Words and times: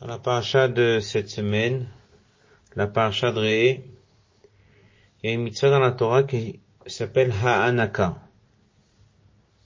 Dans 0.00 0.06
la 0.06 0.18
paracha 0.18 0.68
de 0.68 1.00
cette 1.00 1.28
semaine, 1.28 1.88
la 2.76 2.86
paracha 2.86 3.32
de 3.32 3.40
Ré, 3.40 3.84
il 5.20 5.26
y 5.26 5.32
a 5.32 5.34
une 5.34 5.42
mitzvah 5.42 5.70
dans 5.70 5.80
la 5.80 5.90
Torah 5.90 6.22
qui 6.22 6.60
s'appelle 6.86 7.32
Ha'anaka. 7.32 8.16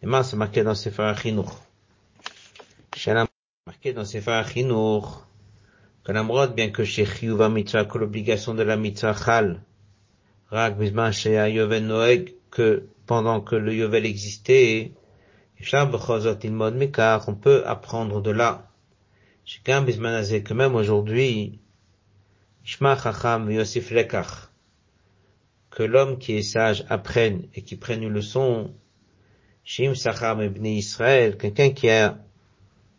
et 0.01 0.05
moi 0.05 0.23
c'est 0.23 0.37
marqué 0.37 0.63
dans 0.63 0.75
Sefer 0.75 1.03
HaChinuch. 1.03 1.51
C'est 2.95 3.13
marqué 3.67 3.91
dans 3.91 4.05
Sefer 4.05 4.31
HaChinuch 4.31 5.09
que 6.05 6.13
l'amrod, 6.13 6.55
bien 6.55 6.69
que 6.69 6.85
chez 6.85 7.05
Chiyuva 7.05 7.49
mitzvah, 7.49 7.83
que 7.83 7.97
l'obligation 7.97 8.53
de 8.53 8.63
la 8.63 8.77
mitzvah 8.77 9.13
chal, 9.13 9.61
que 12.50 12.88
pendant 13.06 13.40
que 13.40 13.54
le 13.56 13.74
Yovel 13.74 14.04
existait, 14.04 14.92
on 17.28 17.34
peut 17.34 17.62
apprendre 17.66 18.20
de 18.20 18.30
là. 18.30 18.68
que 20.42 20.54
même 20.54 20.74
aujourd'hui, 20.74 21.60
que 25.70 25.82
l'homme 25.82 26.18
qui 26.18 26.32
est 26.34 26.42
sage 26.42 26.84
apprenne 26.88 27.46
et 27.54 27.62
qui 27.62 27.76
prenne 27.76 28.02
une 28.02 28.12
leçon, 28.12 28.74
Israël, 30.76 31.36
quelqu'un 31.38 31.70
qui 31.70 31.88
a 31.90 32.18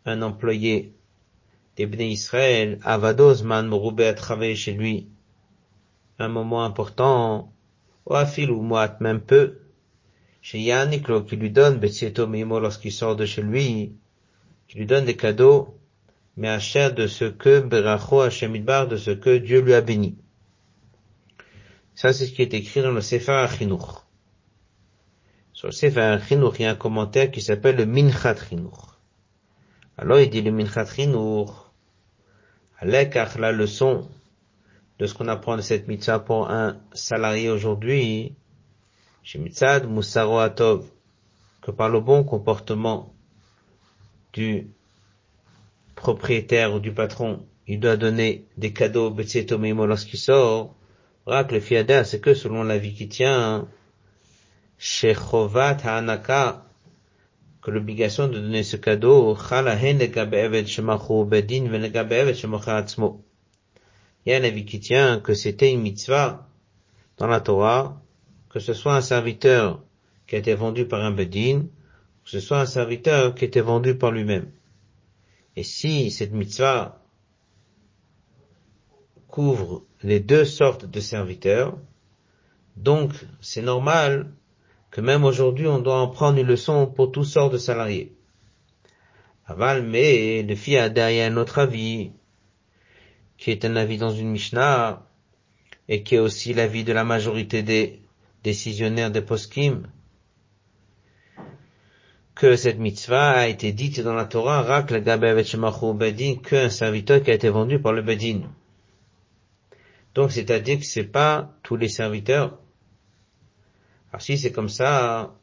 un 0.06 0.22
employé 0.22 0.94
des 1.76 1.86
Israël, 2.06 2.80
Avadosman 2.84 3.68
Morubé 3.68 4.06
a 4.06 4.14
travaillé 4.14 4.56
chez 4.56 4.74
lui, 4.74 5.11
un 6.22 6.30
moment 6.30 6.64
important, 6.64 7.54
ou 8.06 8.62
moite 8.62 9.02
même 9.02 9.22
peu, 9.22 9.60
chez 10.42 10.60
Yannick, 10.60 11.08
qui 11.28 11.36
lui 11.36 11.52
donne 11.52 11.78
Betsieto 11.78 12.28
Mimo 12.28 12.60
lorsqu'il 12.60 12.92
sort 12.92 13.16
de 13.16 13.26
chez 13.26 13.42
lui, 13.42 13.96
qui 14.68 14.78
lui 14.78 14.86
donne 14.86 15.06
des 15.06 15.16
cadeaux, 15.16 15.78
mais 16.38 16.50
à 16.50 16.60
cher 16.60 16.94
de 16.94 17.08
ce 17.08 17.26
que 17.26 17.60
Beracho 17.60 18.22
Hashemidbar, 18.22 18.88
de 18.88 18.98
ce 18.98 19.12
que 19.12 19.38
Dieu 19.38 19.62
lui 19.62 19.74
a 19.74 19.82
béni. 19.82 20.18
Ça, 21.94 22.14
c'est 22.14 22.26
ce 22.26 22.32
qui 22.32 22.42
est 22.42 22.54
écrit 22.54 22.82
dans 22.82 22.92
le 22.92 23.02
Sefer 23.02 23.34
Achinour. 23.34 24.08
Sur 25.54 25.68
le 25.68 25.74
Sefer 25.74 26.02
Achinour, 26.02 26.56
il 26.58 26.64
y 26.64 26.66
a 26.66 26.72
un 26.72 26.76
commentaire 26.76 27.30
qui 27.30 27.42
s'appelle 27.42 27.76
le 27.76 27.86
Minchat 27.86 28.38
Chinour. 28.50 28.98
Alors, 29.98 30.20
il 30.20 30.30
dit 30.30 30.42
le 30.42 30.52
Minchat 30.52 30.86
Chinour, 30.86 31.72
à 32.80 32.86
la 32.86 33.52
leçon 33.52 34.10
de 35.02 35.08
ce 35.08 35.16
qu'on 35.16 35.28
apprend 35.30 35.58
de 35.58 35.64
cette 35.64 35.88
mitzvah 35.88 36.20
pour 36.20 36.52
un 36.52 36.78
salarié 36.94 37.50
aujourd'hui, 37.50 38.36
chez 39.24 39.40
Mitzad 39.40 39.90
Atov, 40.40 40.86
que 41.64 41.72
par 41.72 41.90
le 41.90 42.00
bon 42.02 42.24
comportement 42.24 43.12
du 44.32 44.68
propriétaire 45.96 46.76
ou 46.76 46.80
du 46.80 46.94
patron, 46.94 47.48
il 47.66 47.80
doit 47.80 47.98
donner 47.98 48.46
des 48.58 48.74
cadeaux 48.74 49.10
Betsetomimo 49.10 49.88
lorsqu'il 49.88 50.20
sort, 50.20 50.76
Rak 51.26 51.52
le 51.52 51.62
fiada, 51.62 52.04
c'est 52.04 52.20
que 52.20 52.36
selon 52.36 52.62
la 52.62 52.78
vie 52.78 52.94
qui 52.94 53.10
tient, 53.10 53.68
chez 54.78 55.16
Chovat 55.16 55.78
Hanaka, 55.84 56.64
que 57.64 57.72
l'obligation 57.72 58.28
de 58.28 58.40
donner 58.40 58.62
ce 58.62 58.78
cadeau, 58.78 59.36
Chalahen 59.36 59.98
legabe 59.98 60.36
evet 60.36 60.68
shemachu 60.68 61.26
bedin 61.26 61.70
venegabe 61.70 62.12
evet 62.12 62.36
shemachu 62.36 62.70
il 64.26 64.32
y 64.32 64.36
a 64.36 64.38
un 64.38 64.44
avis 64.44 64.66
qui 64.66 64.80
tient 64.80 65.20
que 65.20 65.34
c'était 65.34 65.72
une 65.72 65.82
mitzvah 65.82 66.48
dans 67.18 67.28
la 67.28 67.42
Torah, 67.42 68.02
que 68.50 68.60
ce 68.60 68.74
soit 68.74 68.96
un 68.96 69.02
serviteur 69.02 69.84
qui 70.28 70.36
a 70.36 70.40
été 70.40 70.54
vendu 70.54 70.86
par 70.86 71.02
un 71.02 71.12
bedin, 71.12 71.68
que 72.24 72.30
ce 72.30 72.40
soit 72.40 72.60
un 72.60 72.66
serviteur 72.66 73.34
qui 73.34 73.46
a 73.46 73.48
été 73.48 73.62
vendu 73.62 73.96
par 73.96 74.12
lui-même. 74.12 74.52
Et 75.56 75.64
si 75.64 76.12
cette 76.12 76.34
mitzvah 76.34 77.02
couvre 79.28 79.84
les 80.04 80.20
deux 80.20 80.46
sortes 80.46 80.86
de 80.86 81.00
serviteurs, 81.00 81.78
donc 82.78 83.14
c'est 83.40 83.62
normal 83.62 84.32
que 84.92 85.02
même 85.02 85.24
aujourd'hui 85.24 85.68
on 85.68 85.80
doit 85.80 86.00
en 86.00 86.08
prendre 86.08 86.38
une 86.38 86.48
leçon 86.48 86.86
pour 86.86 87.12
toutes 87.12 87.26
sortes 87.26 87.54
de 87.54 87.58
salariés. 87.58 88.14
Aval, 89.46 89.84
mais 89.84 90.44
le 90.44 90.56
fils 90.56 90.78
a 90.78 90.90
derrière 90.90 91.32
un 91.32 91.38
autre 91.38 91.60
avis, 91.60 92.12
qui 93.42 93.50
est 93.50 93.66
un 93.66 93.76
avis 93.76 93.98
dans 93.98 94.12
une 94.12 94.30
Mishnah, 94.30 95.04
et 95.90 96.04
qui 96.04 96.14
est 96.14 96.20
aussi 96.20 96.54
l'avis 96.54 96.84
de 96.84 96.94
la 96.94 97.04
majorité 97.04 97.64
des 97.64 98.00
décisionnaires 98.44 99.10
des 99.10 99.24
poskim, 99.24 99.88
que 102.36 102.56
cette 102.56 102.78
mitzvah 102.78 103.32
a 103.32 103.48
été 103.48 103.72
dite 103.72 104.00
dans 104.02 104.14
la 104.14 104.26
Torah, 104.26 104.62
rak 104.62 104.92
le 104.92 105.00
bedin, 105.94 106.36
qu'un 106.36 106.70
serviteur 106.70 107.24
qui 107.24 107.32
a 107.32 107.34
été 107.34 107.50
vendu 107.50 107.80
par 107.80 107.94
le 107.94 108.04
bedin. 108.04 108.42
Donc, 110.14 110.32
c'est-à-dire 110.32 110.78
que 110.78 110.86
c'est 110.86 111.12
pas 111.12 111.52
tous 111.64 111.78
les 111.78 111.90
serviteurs. 111.90 112.60
Alors, 114.12 114.22
si 114.22 114.38
c'est 114.38 114.52
comme 114.52 114.70
ça, 114.70 115.34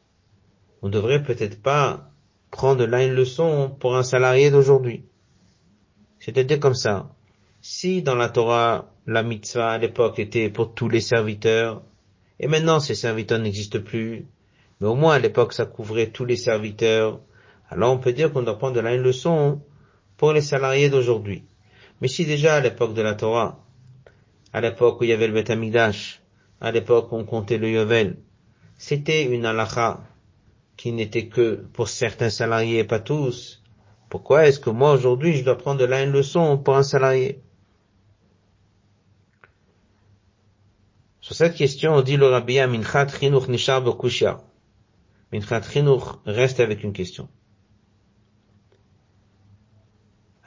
on 0.81 0.87
devrait 0.87 1.21
peut-être 1.21 1.61
pas 1.61 2.09
prendre 2.49 2.85
là 2.85 3.03
une 3.03 3.13
leçon 3.13 3.75
pour 3.77 3.97
un 3.97 4.03
salarié 4.03 4.51
d'aujourd'hui. 4.51 5.03
C'est-à-dire 6.21 6.61
comme 6.61 6.75
ça. 6.75 7.13
Si 7.61 8.01
dans 8.01 8.15
la 8.15 8.29
Torah, 8.29 8.89
la 9.05 9.21
mitzvah 9.21 9.71
à 9.71 9.77
l'époque 9.77 10.17
était 10.17 10.49
pour 10.49 10.73
tous 10.73 10.87
les 10.87 11.01
serviteurs, 11.01 11.83
et 12.39 12.47
maintenant 12.47 12.79
ces 12.79 12.95
serviteurs 12.95 13.39
n'existent 13.39 13.81
plus, 13.81 14.27
mais 14.79 14.87
au 14.87 14.95
moins 14.95 15.15
à 15.15 15.19
l'époque 15.19 15.51
ça 15.51 15.65
couvrait 15.65 16.07
tous 16.07 16.23
les 16.23 16.37
serviteurs, 16.37 17.19
alors 17.69 17.91
on 17.91 17.97
peut 17.97 18.13
dire 18.13 18.31
qu'on 18.31 18.43
doit 18.43 18.57
prendre 18.57 18.75
de 18.75 18.79
là 18.79 18.95
une 18.95 19.01
leçon 19.01 19.61
pour 20.15 20.31
les 20.31 20.39
salariés 20.39 20.89
d'aujourd'hui. 20.89 21.43
Mais 21.99 22.07
si 22.07 22.25
déjà 22.25 22.55
à 22.55 22.59
l'époque 22.61 22.93
de 22.93 23.01
la 23.01 23.15
Torah, 23.15 23.59
à 24.53 24.61
l'époque 24.61 25.01
où 25.01 25.03
il 25.03 25.09
y 25.09 25.13
avait 25.13 25.27
le 25.27 25.33
Beth 25.33 25.51
à 26.61 26.71
l'époque 26.71 27.11
où 27.11 27.17
on 27.17 27.25
comptait 27.25 27.57
le 27.57 27.69
Yovel, 27.69 28.19
c'était 28.77 29.25
une 29.25 29.45
halakha 29.45 29.99
qui 30.77 30.93
n'était 30.93 31.27
que 31.27 31.55
pour 31.73 31.89
certains 31.89 32.29
salariés 32.29 32.79
et 32.79 32.83
pas 32.85 32.99
tous, 32.99 33.61
pourquoi 34.09 34.47
est-ce 34.47 34.61
que 34.61 34.69
moi 34.69 34.93
aujourd'hui 34.93 35.33
je 35.33 35.43
dois 35.43 35.57
prendre 35.57 35.81
de 35.81 35.85
là 35.85 36.03
une 36.03 36.13
leçon 36.13 36.57
pour 36.57 36.77
un 36.77 36.83
salarié? 36.83 37.41
Sur 41.29 41.35
cette 41.35 41.53
question, 41.53 41.93
on 41.93 42.01
dit 42.01 42.17
le 42.17 42.25
Rabbi 42.25 42.55
Minchat 42.55 43.09
Chinuch 43.09 43.47
Nishar 43.49 43.83
Bokushia. 43.83 44.41
Minchat 45.31 45.61
Chinuch 45.61 46.17
reste 46.25 46.59
avec 46.59 46.83
une 46.83 46.91
question. 46.91 47.29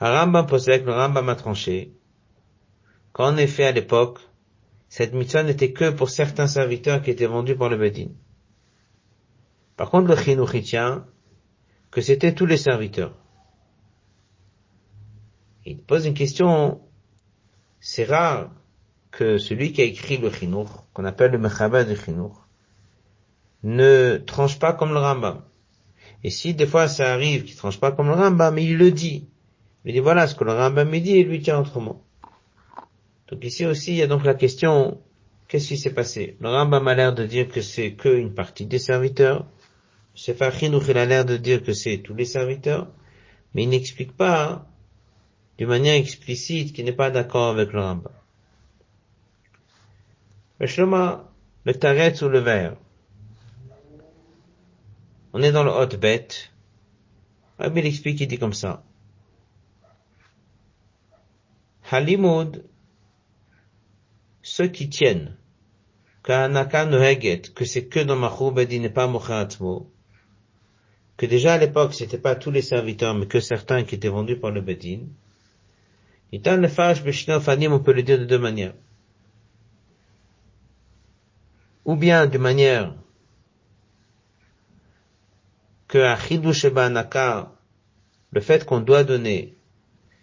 Harambam 0.01 0.45
possède, 0.45 0.85
le 0.85 0.93
Rambam 0.93 1.29
a 1.29 1.37
tranché, 1.37 1.93
qu'en 3.13 3.37
effet 3.37 3.63
à 3.63 3.71
l'époque, 3.71 4.19
cette 4.89 5.15
mitzvah 5.15 5.45
n'était 5.45 5.73
que 5.73 5.91
pour 5.91 6.11
certains 6.11 6.49
serviteurs 6.49 7.01
qui 7.01 7.13
étaient 7.13 7.27
vendus 7.27 7.55
par 7.55 7.69
le 7.69 7.77
Bedin. 7.77 8.09
Par 9.77 9.89
contre, 9.89 10.09
le 10.09 10.17
Chinuch 10.17 10.51
que 11.93 12.01
c'était 12.01 12.35
tous 12.35 12.47
les 12.47 12.57
serviteurs. 12.57 13.15
Il 15.65 15.81
pose 15.81 16.07
une 16.07 16.15
question, 16.15 16.81
c'est 17.79 18.03
rare 18.03 18.51
que 19.13 19.39
celui 19.39 19.73
qui 19.73 19.83
a 19.83 19.85
écrit 19.85 20.17
le 20.17 20.33
Chinour, 20.33 20.87
qu'on 20.95 21.05
appelle 21.05 21.31
le 21.31 21.39
Mechabad 21.39 21.89
du 21.89 21.97
Chinour, 21.97 22.49
ne 23.63 24.17
tranche 24.17 24.59
pas 24.59 24.73
comme 24.73 24.93
le 24.93 24.99
Rambam. 24.99 25.43
Et 26.25 26.31
si 26.31 26.55
des 26.55 26.67
fois 26.67 26.89
ça 26.89 27.13
arrive 27.13 27.45
qu'il 27.45 27.55
tranche 27.55 27.79
pas 27.79 27.93
comme 27.93 28.09
le 28.09 28.15
Rambam, 28.15 28.59
il 28.59 28.77
le 28.77 28.91
dit. 28.91 29.29
Il 29.85 29.93
dit 29.93 30.01
voilà 30.01 30.27
ce 30.27 30.35
que 30.35 30.45
le 30.45 30.53
Rambam 30.53 30.89
me 30.89 30.99
dit 30.99 31.19
et 31.19 31.25
lui 31.25 31.41
tient 31.43 31.61
autrement. 31.61 32.03
Donc 33.29 33.45
ici 33.45 33.67
aussi, 33.67 33.93
il 33.93 33.97
y 33.99 34.03
a 34.03 34.07
donc 34.07 34.25
la 34.25 34.35
question, 34.35 35.01
qu'est-ce 35.47 35.69
qui 35.69 35.77
s'est 35.77 35.95
passé? 35.95 36.37
Le 36.41 36.49
Rambam 36.49 36.89
a 36.89 36.95
l'air 36.95 37.15
de 37.15 37.25
dire 37.25 37.49
que 37.49 37.61
c'est 37.61 37.93
qu'une 37.93 38.35
partie 38.35 38.67
des 38.67 38.79
serviteurs. 38.79 39.47
Sefer 40.15 40.51
Chinuch, 40.53 40.85
il 40.89 40.99
a 40.99 41.07
l'air 41.07 41.25
de 41.25 41.37
dire 41.37 41.63
que 41.63 41.73
c'est 41.73 41.99
tous 41.99 42.15
les 42.15 42.25
serviteurs. 42.25 42.89
Mais 43.55 43.65
il 43.65 43.69
n'explique 43.69 44.17
pas 44.17 44.67
d'une 45.59 45.69
manière 45.69 45.95
explicite 45.95 46.73
qui 46.73 46.83
n'est 46.83 46.93
pas 46.93 47.11
d'accord 47.11 47.49
avec 47.49 47.73
le 47.73 47.81
Rambam. 47.81 48.13
Le 50.63 50.69
Shloma, 50.69 51.29
le 51.65 51.75
Taret 51.75 52.23
ou 52.23 52.29
le 52.29 52.39
verre. 52.39 52.77
On 55.33 55.43
est 55.43 55.51
dans 55.51 55.65
le 55.65 55.73
hot 55.73 55.97
bête. 55.99 56.53
Rabbi 57.59 57.81
il 57.81 57.87
explique, 57.87 58.21
il 58.21 58.29
dit 58.29 58.39
comme 58.39 58.53
ça. 58.53 58.85
Halimud, 61.91 62.65
ceux 64.43 64.69
qui 64.69 64.89
tiennent, 64.89 65.37
que 66.23 67.65
c'est 67.65 67.87
que 67.87 67.99
dans 67.99 68.15
Machoubedi 68.15 68.79
n'est 68.79 68.89
pas 68.89 69.09
Mochaatmo, 69.09 69.91
que 71.17 71.27
déjà 71.27 71.55
à 71.55 71.59
l'époque 71.59 71.93
c'était 71.93 72.19
pas 72.19 72.37
tous 72.37 72.53
les 72.53 72.63
serviteurs, 72.63 73.15
mais 73.15 73.27
que 73.27 73.41
certains 73.41 73.83
qui 73.83 73.97
étaient 73.97 74.09
vendus 74.09 74.39
par 74.39 74.53
le 74.53 74.61
Bedin, 74.61 75.09
on 76.33 76.39
peut 77.81 77.93
le 77.93 78.03
dire 78.05 78.21
de 78.21 78.25
deux 78.27 78.39
manières. 78.39 78.75
Ou 81.85 81.97
bien 81.97 82.27
de 82.27 82.39
manière 82.39 82.95
que 85.89 85.99
à 85.99 86.17
le 88.33 88.41
fait 88.41 88.65
qu'on 88.65 88.81
doit 88.81 89.05
donner, 89.05 89.55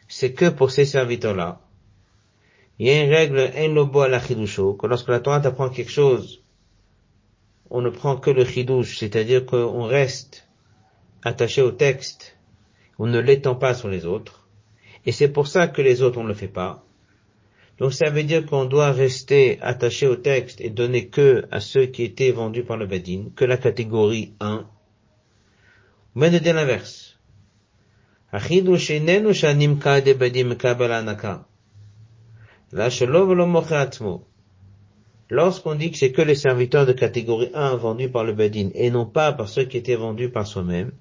c'est 0.08 0.34
que 0.34 0.50
pour 0.50 0.72
ces 0.72 0.86
serviteurs-là. 0.86 1.62
Il 2.80 2.88
y 2.88 2.90
a 2.90 3.04
une 3.04 3.12
règle, 3.12 3.52
un 3.56 3.68
lobo 3.68 4.02
à 4.02 4.08
la 4.08 4.20
chidusho, 4.20 4.74
que 4.74 4.88
lorsque 4.88 5.10
la 5.10 5.20
Torah 5.20 5.46
apprend 5.46 5.70
quelque 5.70 5.92
chose, 5.92 6.42
on 7.70 7.82
ne 7.82 7.90
prend 7.90 8.18
que 8.18 8.32
le 8.32 8.46
chidouche, 8.46 8.98
c'est-à-dire 8.98 9.46
qu'on 9.46 9.84
reste 9.84 10.48
attaché 11.24 11.62
au 11.62 11.72
texte, 11.72 12.38
on 12.98 13.06
ne 13.06 13.20
l'étend 13.20 13.56
pas 13.56 13.76
sur 13.76 13.90
les 13.90 14.06
autres. 14.06 14.48
Et 15.06 15.12
c'est 15.12 15.30
pour 15.30 15.48
ça 15.48 15.68
que 15.68 15.82
les 15.82 16.02
autres, 16.02 16.18
on 16.18 16.24
ne 16.24 16.30
le 16.30 16.34
fait 16.34 16.48
pas. 16.48 16.84
Donc 17.80 17.94
ça 17.94 18.10
veut 18.10 18.24
dire 18.24 18.46
qu'on 18.46 18.66
doit 18.66 18.92
rester 18.92 19.58
attaché 19.62 20.06
au 20.06 20.18
texte 20.18 20.60
et 20.60 20.70
donner 20.70 21.08
que 21.08 21.46
à 21.50 21.62
ceux 21.62 21.86
qui 21.86 22.04
étaient 22.04 22.31
vendus 22.31 22.64
par 22.64 22.76
le 22.76 22.86
Badin, 22.86 23.28
que 23.36 23.46
la 23.46 23.56
catégorie 23.56 24.34
1. 24.42 24.66
Mais 26.16 26.30
de 26.30 26.52
l'inverse. 26.52 27.18
Lorsqu'on 35.31 35.76
dit 35.76 35.92
que 35.92 35.98
c'est 35.98 36.12
que 36.12 36.22
les 36.22 36.36
serviteurs 36.36 36.86
de 36.86 36.92
catégorie 36.94 37.50
1 37.54 37.76
vendus 37.78 38.10
par 38.10 38.26
le 38.26 38.34
Badin 38.34 38.72
et 38.74 38.92
non 38.92 39.06
pas 39.06 39.31
par 39.31 39.48
ceux 39.48 39.64
qui 39.64 39.78
étaient 39.78 39.96
vendus 39.96 40.30
par 40.30 40.46
soi-même, 40.46 40.92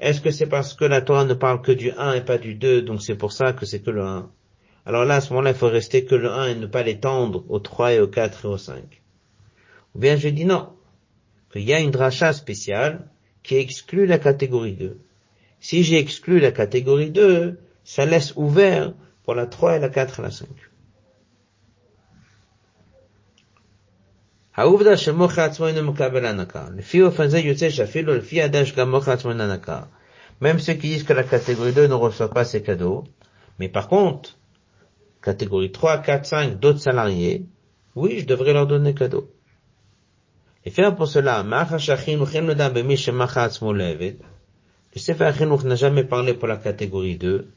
est-ce 0.00 0.22
que 0.22 0.30
c'est 0.30 0.46
parce 0.46 0.72
que 0.72 0.86
la 0.86 1.02
Torah 1.02 1.26
ne 1.26 1.34
parle 1.34 1.60
que 1.60 1.72
du 1.72 1.90
1 1.90 2.14
et 2.14 2.24
pas 2.24 2.38
du 2.38 2.54
2, 2.54 2.80
donc 2.80 3.02
c'est 3.02 3.16
pour 3.16 3.32
ça 3.32 3.52
que 3.52 3.66
c'est 3.66 3.80
que 3.80 3.90
le 3.90 4.04
1 4.04 4.30
Alors 4.87 5.05
là, 5.05 5.15
à 5.15 5.21
ce 5.21 5.29
moment-là, 5.31 5.51
il 5.51 5.55
faut 5.55 5.69
rester 5.69 6.05
que 6.05 6.15
le 6.15 6.29
1 6.29 6.47
et 6.47 6.55
ne 6.55 6.65
pas 6.65 6.83
l'étendre 6.83 7.43
au 7.49 7.59
3 7.59 7.93
et 7.93 7.99
au 7.99 8.07
4 8.07 8.45
et 8.45 8.47
au 8.47 8.57
5. 8.57 9.01
Ou 9.95 9.99
bien 9.99 10.17
je 10.17 10.27
dis 10.29 10.45
non, 10.45 10.69
qu'il 11.51 11.63
y 11.63 11.73
a 11.73 11.79
une 11.79 11.91
dracha 11.91 12.33
spéciale 12.33 13.07
qui 13.43 13.55
exclut 13.55 14.05
la 14.05 14.17
catégorie 14.17 14.73
2. 14.73 14.99
Si 15.59 15.83
j'ai 15.83 15.97
exclu 15.99 16.39
la 16.39 16.51
catégorie 16.51 17.11
2, 17.11 17.59
ça 17.83 18.05
laisse 18.05 18.33
ouvert 18.35 18.93
pour 19.23 19.35
la 19.35 19.45
3 19.45 19.77
et 19.77 19.79
la 19.79 19.89
4 19.89 20.19
et 20.19 20.23
la 20.23 20.31
5. 20.31 20.47
העובדה 24.55 24.97
שמוכר 24.97 25.41
עצמו 25.41 25.67
אינו 25.67 25.91
מקבל 25.91 26.25
הנקה. 26.25 26.65
לפי 26.75 27.01
אופן 27.01 27.27
זה 27.27 27.39
יוצא 27.39 27.69
שאפילו 27.69 28.15
לפי 28.15 28.41
הדעה 28.41 28.65
שגם 28.65 28.91
מוכר 28.91 29.11
עצמו 29.11 29.31
אינו 29.31 29.43
הנקה. 29.43 29.81
Même 30.41 30.59
ceux 30.59 30.73
qui 30.73 30.89
disent 30.89 31.03
que 31.03 31.13
la 31.13 31.23
catégorie 31.23 31.73
2 31.73 31.87
ne 31.87 31.93
reçoit 31.93 32.29
pas 32.29 32.43
ces 32.43 32.61
cadeaux. 32.61 33.03
Mais 33.59 33.69
par 33.69 33.87
contre, 33.87 34.36
catégorie 35.22 35.72
3, 35.72 35.98
4, 35.98 36.26
5, 36.26 36.58
d'autres 36.60 36.80
salariés, 36.80 37.46
oui, 37.94 38.20
je 38.20 38.26
devrais 38.26 38.52
leur 38.52 38.66
donner 38.66 38.94
cadeau. 38.94 39.30
Et 40.64 40.70
faire 40.70 40.94
pour 40.94 41.08
cela, 41.08 41.42
le 44.94 45.00
Sefer 45.00 45.46
n'a 45.64 45.74
jamais 45.76 46.04
parlé 46.04 46.34
pour 46.34 46.48
la 46.48 46.56
catégorie 46.56 47.16
2, 47.16 47.48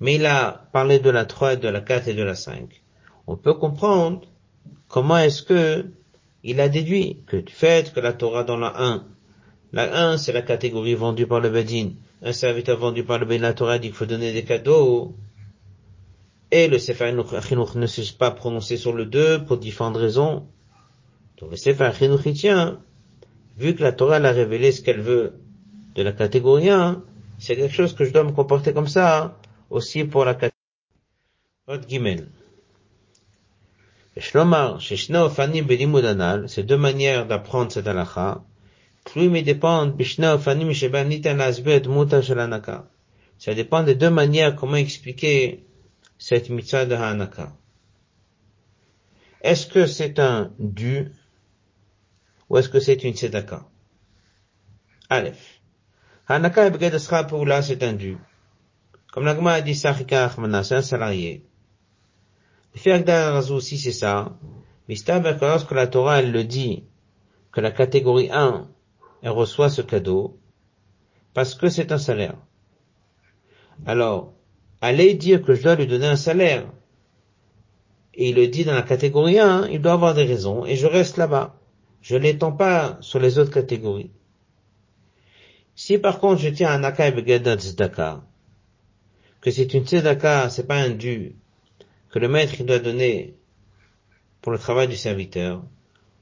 mais 0.00 0.14
il 0.16 0.26
a 0.26 0.68
parlé 0.72 0.98
de 0.98 1.10
la 1.10 1.24
3, 1.24 1.56
de 1.56 1.68
la 1.68 1.80
4 1.80 2.08
et 2.08 2.14
de 2.14 2.22
la 2.22 2.34
5. 2.34 2.82
On 3.26 3.36
peut 3.36 3.54
comprendre 3.54 4.22
comment 4.88 5.18
est-ce 5.18 5.42
que 5.42 5.86
il 6.42 6.60
a 6.60 6.68
déduit 6.68 7.22
que 7.26 7.36
du 7.36 7.52
fait 7.52 7.92
que 7.92 7.98
la 7.98 8.12
Torah 8.12 8.44
dans 8.44 8.56
la 8.56 8.80
1, 8.80 9.04
la 9.72 10.10
1 10.10 10.18
c'est 10.18 10.32
la 10.32 10.42
catégorie 10.42 10.94
vendue 10.94 11.26
par 11.26 11.40
le 11.40 11.50
Bedin, 11.50 11.90
un 12.22 12.32
serviteur 12.32 12.78
vendu 12.78 13.02
par 13.04 13.18
le 13.18 13.26
Bedin, 13.26 13.42
la 13.42 13.54
Torah 13.54 13.78
dit 13.78 13.88
qu'il 13.88 13.96
faut 13.96 14.06
donner 14.06 14.32
des 14.32 14.44
cadeaux, 14.44 15.16
et 16.50 16.68
le 16.68 16.78
Sefer 16.78 17.12
Chinuch 17.42 17.74
ne 17.74 17.86
s'est 17.86 18.14
pas 18.18 18.30
prononcé 18.30 18.76
sur 18.76 18.92
le 18.92 19.06
2 19.06 19.44
pour 19.44 19.58
différentes 19.58 19.96
raisons. 19.96 20.46
Donc 21.38 21.50
le 21.50 21.56
Sefer 21.56 21.90
Chinuch 21.98 22.32
tient, 22.34 22.80
vu 23.56 23.74
que 23.74 23.82
la 23.82 23.92
Torah 23.92 24.18
l'a 24.18 24.32
révélé 24.32 24.72
ce 24.72 24.82
qu'elle 24.82 25.00
veut 25.00 25.34
de 25.94 26.02
la 26.02 26.12
catégorie 26.12 26.70
1, 26.70 27.02
c'est 27.38 27.56
quelque 27.56 27.74
chose 27.74 27.94
que 27.94 28.04
je 28.04 28.12
dois 28.12 28.24
me 28.24 28.32
comporter 28.32 28.72
comme 28.72 28.88
ça, 28.88 29.38
aussi 29.70 30.04
pour 30.04 30.24
la 30.24 30.34
catégorie. 30.34 30.52
Ces 36.48 36.62
deux 36.62 36.76
manières 36.76 37.26
d'apprendre 37.26 37.72
cette 37.72 37.86
halakha, 37.86 38.44
ça 43.38 43.54
dépend 43.54 43.82
des 43.82 43.94
deux 43.94 44.10
manières 44.10 44.56
comment 44.56 44.76
expliquer 44.76 45.65
cette 46.18 46.50
mitzvah 46.50 46.86
de 46.86 46.94
Hanaka. 46.94 47.52
Est-ce 49.40 49.66
que 49.66 49.86
c'est 49.86 50.18
un 50.18 50.52
dû 50.58 51.12
ou 52.48 52.56
est-ce 52.56 52.68
que 52.68 52.80
c'est 52.80 53.02
une 53.04 53.14
tzedaka 53.14 53.66
Aleph. 55.08 55.60
Hanaka 56.28 56.66
et 56.66 56.98
c'est 57.62 57.82
un 57.82 57.92
dû. 57.92 58.18
Comme 59.12 59.24
l'agma 59.24 59.60
dit 59.60 59.74
Sachika 59.74 60.26
Achmana, 60.26 60.62
c'est 60.64 60.74
un 60.74 60.82
salarié. 60.82 61.46
Le 62.74 63.50
aussi, 63.50 63.78
c'est 63.78 63.92
ça. 63.92 64.36
Mais 64.88 64.96
que 64.96 65.74
la 65.74 65.86
Torah, 65.86 66.18
elle 66.18 66.32
le 66.32 66.44
dit, 66.44 66.84
que 67.50 67.60
la 67.60 67.70
catégorie 67.70 68.30
1, 68.30 68.68
elle 69.22 69.30
reçoit 69.30 69.70
ce 69.70 69.80
cadeau, 69.80 70.38
parce 71.32 71.54
que 71.54 71.68
c'est 71.68 71.92
un 71.92 71.98
salaire. 71.98 72.36
Alors, 73.86 74.35
allez 74.80 75.14
dire 75.14 75.42
que 75.42 75.54
je 75.54 75.62
dois 75.62 75.74
lui 75.74 75.86
donner 75.86 76.06
un 76.06 76.16
salaire, 76.16 76.66
et 78.14 78.30
il 78.30 78.36
le 78.36 78.48
dit 78.48 78.64
dans 78.64 78.74
la 78.74 78.82
catégorie 78.82 79.38
1, 79.38 79.68
il 79.68 79.80
doit 79.80 79.92
avoir 79.92 80.14
des 80.14 80.24
raisons, 80.24 80.64
et 80.64 80.76
je 80.76 80.86
reste 80.86 81.16
là-bas. 81.18 81.54
Je 82.00 82.16
l'étends 82.16 82.52
pas 82.52 82.96
sur 83.00 83.18
les 83.18 83.38
autres 83.38 83.50
catégories. 83.50 84.10
Si 85.74 85.98
par 85.98 86.18
contre 86.20 86.40
je 86.40 86.48
tiens 86.48 86.70
un 86.72 86.84
Akai 86.84 87.10
Begadat 87.10 87.58
Tzedaka, 87.58 88.22
que 89.42 89.50
c'est 89.50 89.74
une 89.74 89.84
Tzedaka, 89.84 90.48
c'est 90.48 90.66
pas 90.66 90.76
un 90.76 90.90
dû, 90.90 91.36
que 92.10 92.18
le 92.18 92.28
maître 92.28 92.62
doit 92.62 92.78
donner 92.78 93.34
pour 94.40 94.52
le 94.52 94.58
travail 94.58 94.88
du 94.88 94.96
serviteur, 94.96 95.64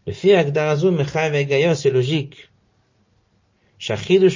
le 0.06 0.12
fi 0.12 0.32
agdarazu 0.32 0.90
mechav 0.90 1.74
c'est 1.74 1.90
logique. 1.90 2.50
Shachidu. 3.78 4.28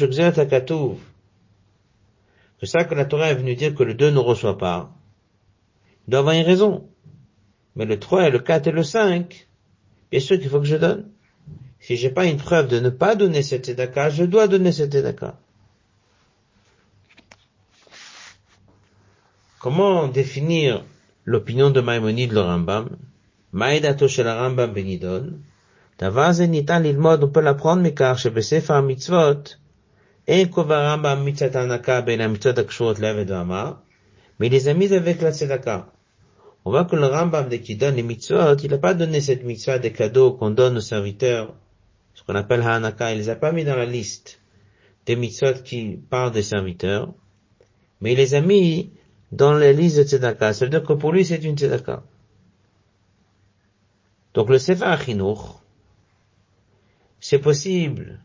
C'est 2.60 2.66
ça 2.66 2.84
que 2.84 2.94
la 2.94 3.04
Torah 3.04 3.30
est 3.30 3.34
venue 3.34 3.54
dire 3.54 3.74
que 3.74 3.82
le 3.82 3.94
2 3.94 4.10
ne 4.10 4.18
reçoit 4.18 4.58
pas. 4.58 4.90
Il 6.06 6.10
doit 6.10 6.20
avoir 6.20 6.34
une 6.34 6.44
raison. 6.44 6.88
Mais 7.76 7.84
le 7.84 7.98
3 7.98 8.28
et 8.28 8.30
le 8.30 8.40
4 8.40 8.66
et 8.66 8.72
le 8.72 8.82
5, 8.82 9.48
bien 10.10 10.20
sûr 10.20 10.38
qu'il 10.38 10.48
faut 10.48 10.60
que 10.60 10.66
je 10.66 10.76
donne. 10.76 11.08
Si 11.80 11.96
j'ai 11.96 12.10
pas 12.10 12.26
une 12.26 12.38
preuve 12.38 12.68
de 12.68 12.80
ne 12.80 12.90
pas 12.90 13.14
donner 13.14 13.42
cette 13.42 13.66
tzedaka, 13.66 14.10
je 14.10 14.24
dois 14.24 14.48
donner 14.48 14.72
cette 14.72 14.94
edaka. 14.94 15.38
Comment 19.60 20.08
définir 20.08 20.84
l'opinion 21.24 21.70
de 21.70 21.80
Maïmonide 21.80 22.32
le 22.32 22.40
Rambam? 22.40 22.96
Maïdato 23.52 24.08
shel 24.08 24.28
Rambam 24.28 24.72
benidon. 24.72 25.38
On 26.00 27.28
peut 27.28 27.40
l'apprendre, 27.40 27.82
mais 27.82 27.92
car 27.92 28.18
chez 28.18 28.30
Mitzvot, 28.30 29.56
Rambam 30.28 31.24
mais 34.38 34.46
il 34.46 34.52
les 34.52 34.68
a 34.68 34.74
mis 34.74 34.92
avec 34.92 35.20
la 35.20 35.32
tzedaka. 35.32 35.90
On 36.64 36.70
voit 36.70 36.84
que 36.84 36.96
le 36.96 37.06
Rambam, 37.06 37.48
dès 37.48 37.60
qu'il 37.60 37.78
donne 37.78 37.96
les 37.96 38.02
mitzvot, 38.02 38.56
il 38.62 38.70
n'a 38.70 38.78
pas 38.78 38.94
donné 38.94 39.20
cette 39.20 39.42
mitzvah 39.44 39.78
des 39.78 39.92
cadeaux 39.92 40.32
qu'on 40.32 40.50
donne 40.50 40.76
aux 40.76 40.82
serviteurs, 40.82 41.54
ce 42.14 42.22
qu'on 42.22 42.34
appelle 42.34 42.62
Hanaka, 42.62 43.12
il 43.12 43.18
les 43.18 43.30
a 43.30 43.36
pas 43.36 43.52
mis 43.52 43.64
dans 43.64 43.76
la 43.76 43.86
liste 43.86 44.40
des 45.06 45.16
mitzvot 45.16 45.62
qui 45.64 45.98
parlent 46.10 46.32
des 46.32 46.42
serviteurs, 46.42 47.14
mais 48.00 48.12
il 48.12 48.16
les 48.16 48.34
a 48.34 48.40
mis 48.40 48.92
dans 49.32 49.52
la 49.52 49.72
liste 49.72 49.98
de 49.98 50.02
tzedaka. 50.04 50.52
Ça 50.52 50.66
veut 50.66 50.70
dire 50.70 50.82
que 50.82 50.92
pour 50.92 51.12
lui, 51.12 51.24
c'est 51.24 51.42
une 51.42 51.56
tzedaka. 51.56 52.02
Donc 54.34 54.50
le 54.50 54.58
Sefer 54.58 54.84
Achinour, 54.84 55.62
c'est 57.18 57.38
possible 57.38 58.20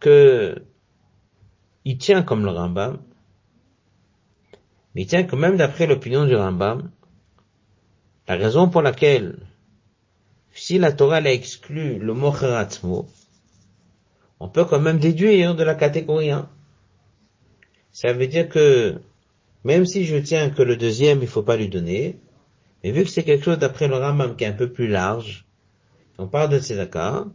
que 0.00 0.62
il 1.86 1.98
tient 1.98 2.24
comme 2.24 2.44
le 2.44 2.50
Rambam, 2.50 2.98
mais 4.92 5.02
il 5.02 5.06
tient 5.06 5.22
que 5.22 5.36
même 5.36 5.56
d'après 5.56 5.86
l'opinion 5.86 6.26
du 6.26 6.34
Rambam, 6.34 6.90
la 8.26 8.34
raison 8.34 8.68
pour 8.68 8.82
laquelle, 8.82 9.38
si 10.52 10.78
la 10.78 10.90
Torah 10.90 11.18
a 11.18 11.30
exclu 11.30 12.00
le 12.00 12.12
mot 12.12 12.34
on 14.40 14.48
peut 14.48 14.64
quand 14.64 14.80
même 14.80 14.98
déduire 14.98 15.54
de 15.54 15.62
la 15.62 15.76
catégorie 15.76 16.32
1. 16.32 16.48
Ça 17.92 18.12
veut 18.12 18.26
dire 18.26 18.48
que, 18.48 19.00
même 19.62 19.86
si 19.86 20.04
je 20.04 20.16
tiens 20.16 20.50
que 20.50 20.62
le 20.62 20.76
deuxième, 20.76 21.22
il 21.22 21.28
faut 21.28 21.44
pas 21.44 21.56
lui 21.56 21.68
donner, 21.68 22.18
mais 22.82 22.90
vu 22.90 23.04
que 23.04 23.10
c'est 23.10 23.22
quelque 23.22 23.44
chose 23.44 23.60
d'après 23.60 23.86
le 23.86 23.94
Rambam 23.94 24.34
qui 24.34 24.42
est 24.42 24.48
un 24.48 24.52
peu 24.52 24.72
plus 24.72 24.88
large, 24.88 25.46
on 26.18 26.26
parle 26.26 26.50
de 26.50 26.58
tzedaka, 26.58 27.26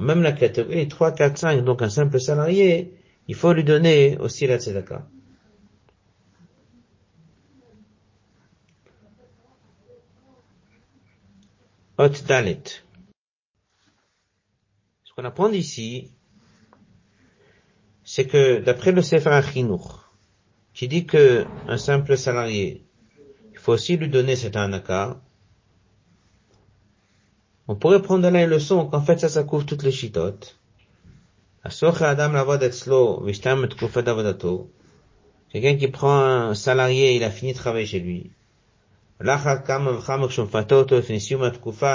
même 0.00 0.22
la 0.22 0.32
catégorie 0.32 0.88
3, 0.88 1.12
4, 1.12 1.36
5, 1.36 1.64
donc 1.64 1.82
un 1.82 1.90
simple 1.90 2.18
salarié, 2.18 2.94
il 3.30 3.36
faut 3.36 3.52
lui 3.52 3.62
donner 3.62 4.18
aussi 4.18 4.48
la 4.48 4.58
tzedaka. 4.58 5.06
Hot 11.96 12.24
Dalet. 12.26 12.64
Ce 15.04 15.12
qu'on 15.14 15.24
apprend 15.24 15.52
ici, 15.52 16.10
c'est 18.02 18.26
que 18.26 18.58
d'après 18.58 18.90
le 18.90 19.00
Sefer 19.00 19.30
Achinour, 19.30 20.12
qui 20.74 20.88
dit 20.88 21.06
que 21.06 21.46
un 21.68 21.78
simple 21.78 22.16
salarié, 22.16 22.84
il 23.52 23.58
faut 23.58 23.74
aussi 23.74 23.96
lui 23.96 24.08
donner 24.08 24.34
cet 24.34 24.56
anaka, 24.56 25.22
on 27.68 27.76
pourrait 27.76 28.02
prendre 28.02 28.28
là 28.28 28.42
une 28.42 28.50
leçon 28.50 28.88
qu'en 28.88 29.02
fait 29.02 29.20
ça, 29.20 29.28
ça 29.28 29.44
couvre 29.44 29.64
toutes 29.64 29.84
les 29.84 29.92
chitotes. 29.92 30.59
Quelqu'un 35.52 35.76
qui 35.76 35.88
prend 35.88 36.16
un 36.16 36.54
salarié, 36.54 37.16
il 37.16 37.24
a 37.24 37.30
fini 37.30 37.52
de 37.52 37.58
travailler 37.58 37.84
chez 37.84 38.00
lui. 38.00 38.30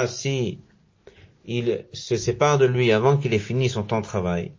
Si 0.08 0.58
il 1.48 1.84
se 1.92 2.16
sépare 2.16 2.58
de 2.58 2.66
lui 2.66 2.92
avant 2.92 3.16
qu'il 3.16 3.34
ait 3.34 3.38
fini 3.40 3.68
son 3.68 3.82
temps 3.82 4.00
de 4.00 4.06
travail, 4.06 4.52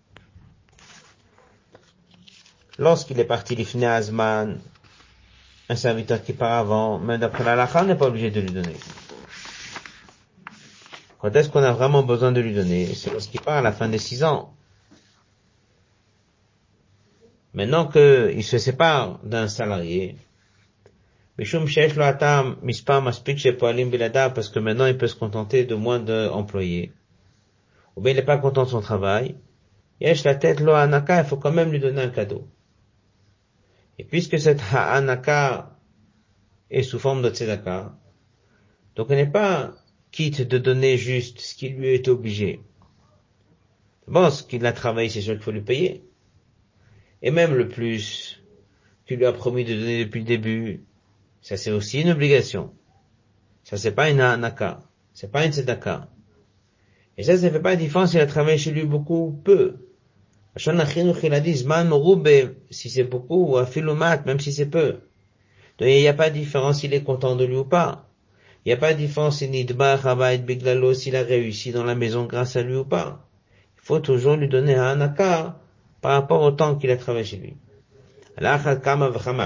lorsqu'il 2.77 3.17
est 3.19 3.25
parti 3.25 3.55
l'ifne 3.55 3.85
Azman, 3.85 4.59
un 5.69 5.75
serviteur 5.75 6.21
qui 6.21 6.33
part 6.33 6.59
avant, 6.59 6.99
même 6.99 7.21
d'après 7.21 7.45
la 7.45 7.83
n'est 7.83 7.95
pas 7.95 8.07
obligé 8.07 8.29
de 8.29 8.41
lui 8.41 8.51
donner. 8.51 8.75
Quand 11.19 11.33
est-ce 11.33 11.49
qu'on 11.49 11.63
a 11.63 11.71
vraiment 11.71 12.03
besoin 12.03 12.33
de 12.33 12.41
lui 12.41 12.53
donner? 12.53 12.93
C'est 12.93 13.11
lorsqu'il 13.11 13.39
part 13.39 13.57
à 13.57 13.61
la 13.61 13.71
fin 13.71 13.87
des 13.87 13.97
six 13.97 14.25
ans. 14.25 14.56
Maintenant 17.53 17.87
qu'il 17.87 18.43
se 18.43 18.57
sépare 18.57 19.19
d'un 19.23 19.47
salarié, 19.47 20.17
parce 21.37 21.51
que 24.49 24.59
maintenant 24.59 24.85
il 24.87 24.97
peut 24.97 25.07
se 25.07 25.15
contenter 25.15 25.65
de 25.65 25.75
moins 25.75 25.99
d'employés. 25.99 26.91
Ou 27.95 28.01
bien 28.01 28.13
il 28.13 28.15
n'est 28.15 28.23
pas 28.23 28.39
content 28.39 28.63
de 28.63 28.69
son 28.69 28.81
travail. 28.81 29.35
La 29.99 30.35
tête 30.35 30.59
lo 30.59 30.73
il 30.75 31.25
faut 31.25 31.37
quand 31.37 31.51
même 31.51 31.71
lui 31.71 31.79
donner 31.79 32.01
un 32.01 32.09
cadeau. 32.09 32.47
Et 33.99 34.03
puisque 34.03 34.39
cette 34.39 34.61
ha'anaka 34.71 35.77
est 36.69 36.83
sous 36.83 36.99
forme 36.99 37.21
de 37.21 37.29
tzedaka, 37.29 37.95
donc 38.95 39.07
il 39.09 39.15
n'est 39.15 39.31
pas 39.31 39.73
quitte 40.11 40.41
de 40.41 40.57
donner 40.57 40.97
juste 40.97 41.39
ce 41.39 41.55
qui 41.55 41.69
lui 41.69 41.89
est 41.89 42.07
obligé. 42.07 42.61
Bon, 44.07 44.29
ce 44.29 44.43
qu'il 44.43 44.65
a 44.65 44.73
travaillé, 44.73 45.09
c'est 45.09 45.21
sûr 45.21 45.33
qu'il 45.33 45.43
faut 45.43 45.51
lui 45.51 45.61
payer. 45.61 46.06
Et 47.21 47.31
même 47.31 47.55
le 47.55 47.67
plus 47.67 48.41
qu'il 49.05 49.17
lui 49.17 49.25
a 49.25 49.33
promis 49.33 49.65
de 49.65 49.73
donner 49.73 50.05
depuis 50.05 50.19
le 50.19 50.25
début, 50.25 50.83
ça 51.41 51.57
c'est 51.57 51.71
aussi 51.71 52.01
une 52.01 52.11
obligation. 52.11 52.73
Ça 53.63 53.77
c'est 53.77 53.91
pas 53.91 54.09
une 54.09 54.21
anaka. 54.21 54.81
C'est 55.13 55.31
pas 55.31 55.45
une 55.45 55.51
tzedaka. 55.51 56.09
Et 57.17 57.23
ça, 57.23 57.35
ça 57.35 57.47
ne 57.47 57.51
fait 57.51 57.59
pas 57.59 57.75
de 57.75 57.81
différence 57.81 58.11
s'il 58.11 58.19
a 58.19 58.27
travaillé 58.27 58.59
chez 58.59 58.71
lui 58.71 58.83
beaucoup 58.83 59.29
ou 59.29 59.31
peu. 59.31 59.77
il 60.63 61.33
a 61.33 61.39
dit, 61.39 61.65
si 62.69 62.89
c'est 62.91 63.03
beaucoup, 63.03 63.57
ou 63.57 63.65
filomat, 63.65 64.23
même 64.25 64.39
si 64.39 64.53
c'est 64.53 64.67
peu. 64.67 64.99
Donc 65.79 65.89
il 65.89 65.99
n'y 65.99 66.07
a 66.07 66.13
pas 66.13 66.29
de 66.29 66.35
différence 66.35 66.81
s'il 66.81 66.93
est 66.93 67.03
content 67.03 67.35
de 67.35 67.45
lui 67.45 67.55
ou 67.55 67.65
pas. 67.65 68.07
Il 68.65 68.69
n'y 68.69 68.73
a 68.73 68.77
pas 68.77 68.93
de 68.93 68.99
différence 68.99 69.39
si 69.39 69.49
Nidbar, 69.49 70.05
Habayt, 70.05 70.39
Biglalo, 70.39 70.93
s'il 70.93 71.15
a 71.15 71.23
réussi 71.23 71.71
dans 71.71 71.83
la 71.83 71.95
maison 71.95 72.25
grâce 72.25 72.55
à 72.55 72.61
lui 72.61 72.75
ou 72.75 72.85
pas. 72.85 73.27
Il 73.77 73.81
faut 73.85 73.99
toujours 73.99 74.35
lui 74.35 74.49
donner 74.49 74.75
un 74.75 74.85
anaka 74.85 75.59
par 76.01 76.13
rapport 76.13 76.41
au 76.41 76.51
temps 76.51 76.75
qu'il 76.75 76.91
a 76.91 76.97
travaillé 76.97 77.25
chez 77.25 77.37
lui. 77.37 77.57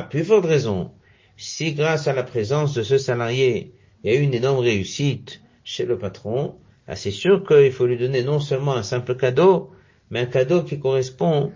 Plus 0.10 0.24
forte 0.24 0.46
raison, 0.46 0.92
si 1.38 1.74
grâce 1.74 2.08
à 2.08 2.14
la 2.14 2.24
présence 2.24 2.74
de 2.74 2.84
ce 2.84 2.98
salarié, 2.98 3.74
il 4.04 4.12
y 4.12 4.16
a 4.16 4.20
eu 4.20 4.24
une 4.24 4.34
énorme 4.34 4.60
réussite 4.60 5.42
chez 5.64 5.86
le 5.86 5.98
patron, 5.98 6.56
c'est 6.96 7.12
sûr 7.12 7.46
qu'il 7.46 7.72
faut 7.72 7.86
lui 7.86 7.98
donner 7.98 8.24
non 8.24 8.40
seulement 8.40 8.76
un 8.76 8.84
simple 8.84 9.16
cadeau, 9.16 9.72
mais 10.10 10.20
un 10.22 10.26
cadeau 10.26 10.64
qui 10.64 10.80
correspond 10.80 11.54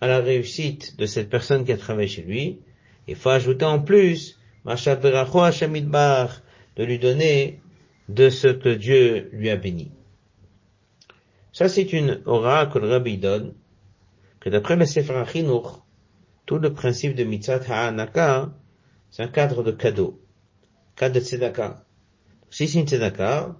à 0.00 0.06
la 0.06 0.18
réussite 0.18 0.98
de 0.98 1.06
cette 1.06 1.30
personne 1.30 1.64
qui 1.64 1.72
a 1.72 1.78
travaillé 1.78 2.08
chez 2.08 2.22
lui. 2.22 2.60
Il 3.08 3.16
faut 3.16 3.30
ajouter 3.30 3.64
en 3.64 3.80
plus, 3.80 4.38
de 6.76 6.84
lui 6.84 6.98
donner 6.98 7.60
de 8.08 8.28
ce 8.28 8.48
que 8.48 8.68
Dieu 8.68 9.30
lui 9.32 9.48
a 9.48 9.56
béni. 9.56 9.92
Ça, 11.52 11.68
c'est 11.68 11.92
une 11.92 12.20
aura 12.26 12.66
que 12.66 12.78
le 12.78 12.88
rabbi 12.88 13.16
donne, 13.16 13.54
que 14.46 14.50
d'après 14.50 14.76
le 14.76 14.86
Sefer 14.86 15.24
tout 16.46 16.58
le 16.60 16.72
principe 16.72 17.16
de 17.16 17.24
mitzat 17.24 17.62
ha'anaka, 17.68 18.52
c'est 19.10 19.24
un 19.24 19.26
cadre 19.26 19.64
de 19.64 19.72
cadeau, 19.72 20.20
cadre 20.94 21.16
de 21.16 21.20
tzedaka. 21.20 21.84
Si 22.48 22.68
c'est 22.68 22.78
une 22.78 22.86
tzedaka, 22.86 23.56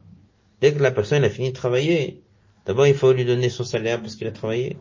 dès 0.61 0.73
que 0.73 0.81
la 0.81 0.93
personne 0.93 1.25
a 1.25 1.29
fini 1.29 1.49
de 1.49 1.57
travailler, 1.57 2.23
d'abord 2.67 2.87
il 2.87 2.95
faut 2.95 3.13
lui 3.13 3.25
donner 3.25 3.49
son 3.49 3.65
salaire 3.65 4.01
parce 4.01 4.15
qu'il 4.15 4.29
a 4.29 4.31
travaillé. 4.31 4.77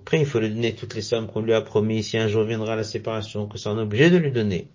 Après, 0.00 0.18
il 0.18 0.24
faut 0.24 0.40
lui 0.40 0.48
donner 0.48 0.74
toutes 0.74 0.94
les 0.94 1.02
sommes 1.02 1.26
qu'on 1.26 1.42
lui 1.42 1.52
a 1.52 1.60
promis 1.60 2.02
si 2.02 2.16
un 2.16 2.28
jour 2.28 2.44
viendra 2.44 2.74
la 2.74 2.84
séparation, 2.84 3.46
que 3.46 3.58
ça 3.58 3.70
en 3.70 3.78
est 3.78 3.82
obligé 3.82 4.08
de 4.08 4.16
lui 4.16 4.32
donner. 4.32 4.68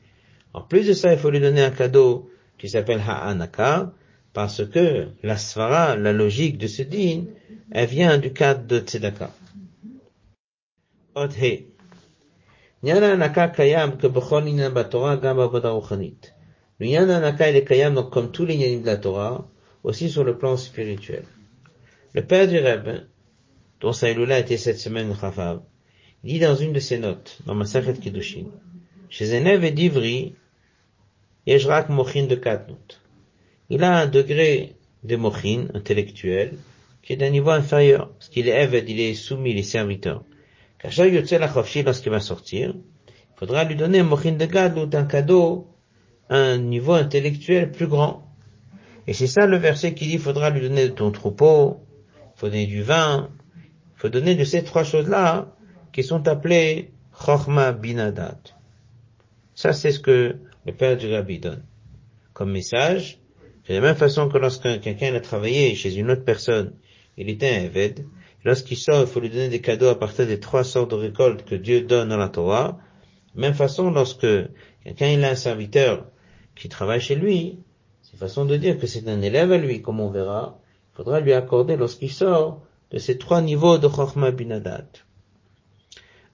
En 0.54 0.62
plus 0.62 0.86
de 0.86 0.94
ça, 0.94 1.12
il 1.12 1.18
faut 1.18 1.32
lui 1.32 1.40
donner 1.40 1.64
un 1.64 1.72
cadeau 1.72 2.30
qui 2.60 2.70
s'appelle 2.70 3.02
Ha'anaka, 3.04 3.92
parce 4.34 4.64
que 4.64 5.08
la 5.24 5.38
svara, 5.38 5.96
la 5.96 6.14
logique 6.14 6.60
de 6.60 6.68
ce 6.68 6.84
din, 6.84 7.24
elle 7.72 7.88
vient 7.88 8.20
du 8.20 8.32
cadre 8.32 8.68
de 8.68 8.78
tzedaka. 8.78 9.32
Le 11.18 11.30
père 22.22 22.48
du 22.50 22.60
dont 23.80 23.94
sa 23.94 24.10
a 24.10 24.40
été 24.40 24.58
cette 24.58 24.78
semaine 24.78 25.16
Chafav, 25.16 25.62
dit 26.26 26.40
dans 26.40 26.56
une 26.56 26.74
de 26.74 26.82
ses 26.82 27.00
notes, 27.00 27.38
dans 27.46 27.56
Masachet 27.56 27.94
Kiddushin, 27.94 28.48
chez 29.10 29.34
Divri, 29.72 30.36
de. 32.28 33.00
Il 33.70 33.86
a 33.86 34.00
un 34.00 34.08
degré 34.08 34.76
de 35.06 35.16
Mochin 35.16 35.68
intellectuel 35.74 36.58
qui 37.02 37.14
est 37.14 37.18
d'un 37.18 37.30
niveau 37.30 37.52
inférieur, 37.52 38.10
parce 38.10 38.28
qu'il 38.28 38.50
est 38.50 38.58
il 38.90 39.00
est 39.00 39.14
soumis, 39.14 39.52
il 39.52 39.60
est 39.60 39.64
serviteur. 39.64 40.26
Kacher 40.86 41.12
Yotzel 41.12 41.42
Achofshi, 41.42 41.82
lorsqu'il 41.82 42.12
va 42.12 42.20
sortir, 42.20 42.76
il 42.76 43.40
faudra 43.40 43.64
lui 43.64 43.76
donner 43.76 44.02
un 44.02 44.04
Mochin 44.04 44.34
de 44.34 44.46
Gadlut, 44.46 44.94
un 44.94 45.06
cadeau, 45.06 45.68
un 46.30 46.60
niveau 46.60 46.94
intellectuel 46.94 47.72
plus 47.72 47.88
grand. 47.88 48.32
Et 49.08 49.14
c'est 49.14 49.26
ça 49.26 49.48
le 49.48 49.58
verset 49.58 49.96
qui 49.96 50.06
dit, 50.06 50.14
il 50.14 50.20
faudra 50.20 50.52
lui 50.52 50.62
donner 50.62 50.88
de 50.88 50.94
ton 50.94 51.10
troupeau, 51.12 51.82
il 52.36 52.40
faut 52.40 52.48
donner 52.50 52.68
du 52.68 52.84
vin, 52.84 53.32
il 53.58 54.00
faut 54.00 54.10
donner 54.10 54.36
de 54.36 54.44
ces 54.44 54.64
trois 54.64 54.84
choses-là 54.84 55.56
qui 55.92 56.04
sont 56.04 56.28
appelées 56.28 56.92
Chochma 57.20 57.72
Binadat. 57.72 58.38
Ça, 59.56 59.74
c'est 59.74 59.92
ce 59.92 60.00
que 60.00 60.36
le 60.68 60.72
père 60.72 60.98
du 60.98 61.12
Rabbi 61.12 61.40
donne 61.40 61.64
comme 62.34 62.52
message. 62.52 63.18
De 63.68 63.74
la 63.74 63.82
même 63.82 63.96
façon 63.96 64.30
que 64.30 64.38
lorsque 64.38 64.82
quelqu'un 64.82 65.16
a 65.16 65.20
travaillé 65.20 65.74
chez 65.74 65.96
une 65.98 66.12
autre 66.12 66.26
personne, 66.26 66.74
il 67.18 67.28
était 67.30 67.50
un 67.50 67.64
Eved, 67.64 68.06
lorsqu'il 68.46 68.78
sort, 68.78 69.02
il 69.02 69.08
faut 69.08 69.20
lui 69.20 69.30
donner 69.30 69.50
des 69.50 69.60
cadeaux 69.60 69.90
à 69.90 70.00
partir 70.00 70.26
des 70.28 70.40
trois 70.40 70.64
sortes 70.64 70.92
de 70.92 70.96
récoltes 70.96 71.44
que 71.44 71.56
Dieu 71.56 71.82
donne 71.82 72.10
dans 72.10 72.18
la 72.18 72.30
Torah. 72.30 72.78
Même 73.34 73.56
façon, 73.56 73.92
lorsque 73.92 74.28
quelqu'un 74.84 75.08
il 75.08 75.26
a 75.26 75.32
un 75.32 75.36
serviteur 75.36 76.06
qui 76.56 76.70
travaille 76.70 77.02
chez 77.02 77.16
lui, 77.16 77.60
c'est 78.04 78.18
façon 78.18 78.46
de 78.46 78.56
dire 78.56 78.80
que 78.80 78.88
c'est 78.88 79.08
un 79.10 79.22
élève 79.22 79.52
à 79.52 79.58
lui, 79.58 79.82
comme 79.82 80.00
on 80.00 80.10
verra. 80.10 80.60
Il 80.94 80.98
faudra 80.98 81.20
lui 81.20 81.34
accorder 81.34 81.76
lorsqu'il 81.76 82.12
sort 82.12 82.62
de 82.92 83.00
ces 83.00 83.18
trois 83.18 83.42
niveaux 83.42 83.78
de 83.78 83.90
Chochma 83.90 84.32
Binadat. 84.32 84.86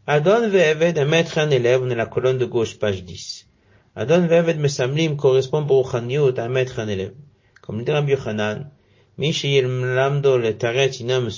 Adon 0.05 0.49
ve'eved, 0.49 0.99
un 0.99 1.05
maître 1.05 1.37
un 1.37 1.49
élève, 1.49 1.81
on 1.81 1.89
est 1.89 1.95
la 1.95 2.05
colonne 2.05 2.37
de 2.37 2.45
gauche, 2.45 2.77
page 2.77 3.03
10. 3.03 3.47
Adon 3.95 4.27
ve'eved 4.27 4.59
mesamlim 4.59 5.15
correspond 5.15 5.65
pour 5.65 5.95
à 5.95 5.99
un 5.99 6.49
maître 6.49 6.79
et 6.79 6.81
un 6.81 6.87
élève. 6.87 7.13
Comme 7.61 7.79
le 7.79 7.85
dit 7.85 7.91
Rabbi 7.91 8.11
Yochanan, 8.11 8.69
mi 9.17 9.31
lamdo 9.61 10.37
le 10.37 10.57
taret 10.57 10.99
inam 10.99 11.29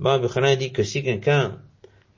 Rabbi 0.00 0.24
Yochanan 0.24 0.56
dit 0.56 0.72
que 0.72 0.82
si 0.82 1.02
quelqu'un 1.02 1.58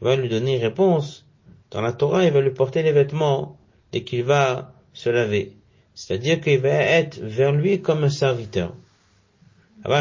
va 0.01 0.17
lui 0.17 0.29
donner 0.29 0.59
réponse, 0.59 1.27
dans 1.71 1.81
la 1.83 1.93
Torah, 1.93 2.25
il 2.25 2.33
va 2.33 2.41
lui 2.41 2.51
porter 2.51 2.83
les 2.83 2.93
vêtements 2.93 3.59
et 3.93 4.05
qu'il 4.05 4.25
va 4.25 4.73
se 4.93 5.11
laver. 5.11 5.53
C'est-à-dire 5.95 6.41
qu'il 6.41 6.61
va 6.61 6.71
être 6.71 7.19
vers 7.21 7.53
lui 7.53 7.83
comme 7.83 8.05
un 8.05 8.09
serviteur. 8.09 8.75
Donc 9.85 9.93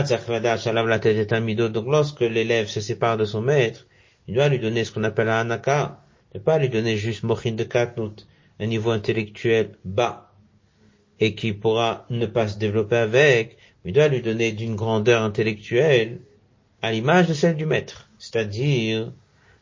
lorsque 1.88 2.22
l'élève 2.22 2.68
se 2.68 2.80
sépare 2.80 3.18
de 3.18 3.26
son 3.26 3.42
maître, 3.42 3.86
il 4.28 4.36
doit 4.36 4.48
lui 4.48 4.60
donner 4.60 4.86
ce 4.86 4.92
qu'on 4.92 5.04
appelle 5.04 5.30
un 5.30 5.40
anaka, 5.42 6.00
ne 6.34 6.40
pas 6.40 6.58
lui 6.58 6.70
donner 6.70 6.96
juste 6.96 7.24
mochin 7.24 7.52
de 7.52 7.64
katnout, 7.64 8.26
un 8.60 8.68
niveau 8.68 8.92
intellectuel 8.92 9.72
bas, 9.84 10.32
et 11.20 11.36
qui 11.36 11.54
pourra 11.54 12.06
ne 12.10 12.26
pas 12.26 12.48
se 12.48 12.58
développer 12.58 12.96
avec, 12.96 13.58
il 13.86 13.94
doit 13.94 14.08
lui 14.08 14.22
donner 14.22 14.52
d'une 14.52 14.76
grandeur 14.76 15.24
intellectuelle 15.24 16.20
à 16.82 16.92
l'image 16.92 17.28
de 17.28 17.34
celle 17.34 17.56
du 17.56 17.66
maître. 17.66 18.10
C'est-à-dire, 18.18 19.12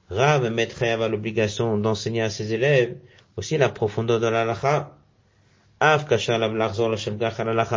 Rav, 0.09 0.49
maître, 0.51 0.83
a 0.83 1.07
l'obligation 1.07 1.77
d'enseigner 1.77 2.21
à 2.21 2.29
ses 2.29 2.53
élèves 2.53 2.97
aussi 3.37 3.57
la 3.57 3.69
profondeur 3.69 4.19
de 4.19 4.27
l'alacha, 4.27 4.95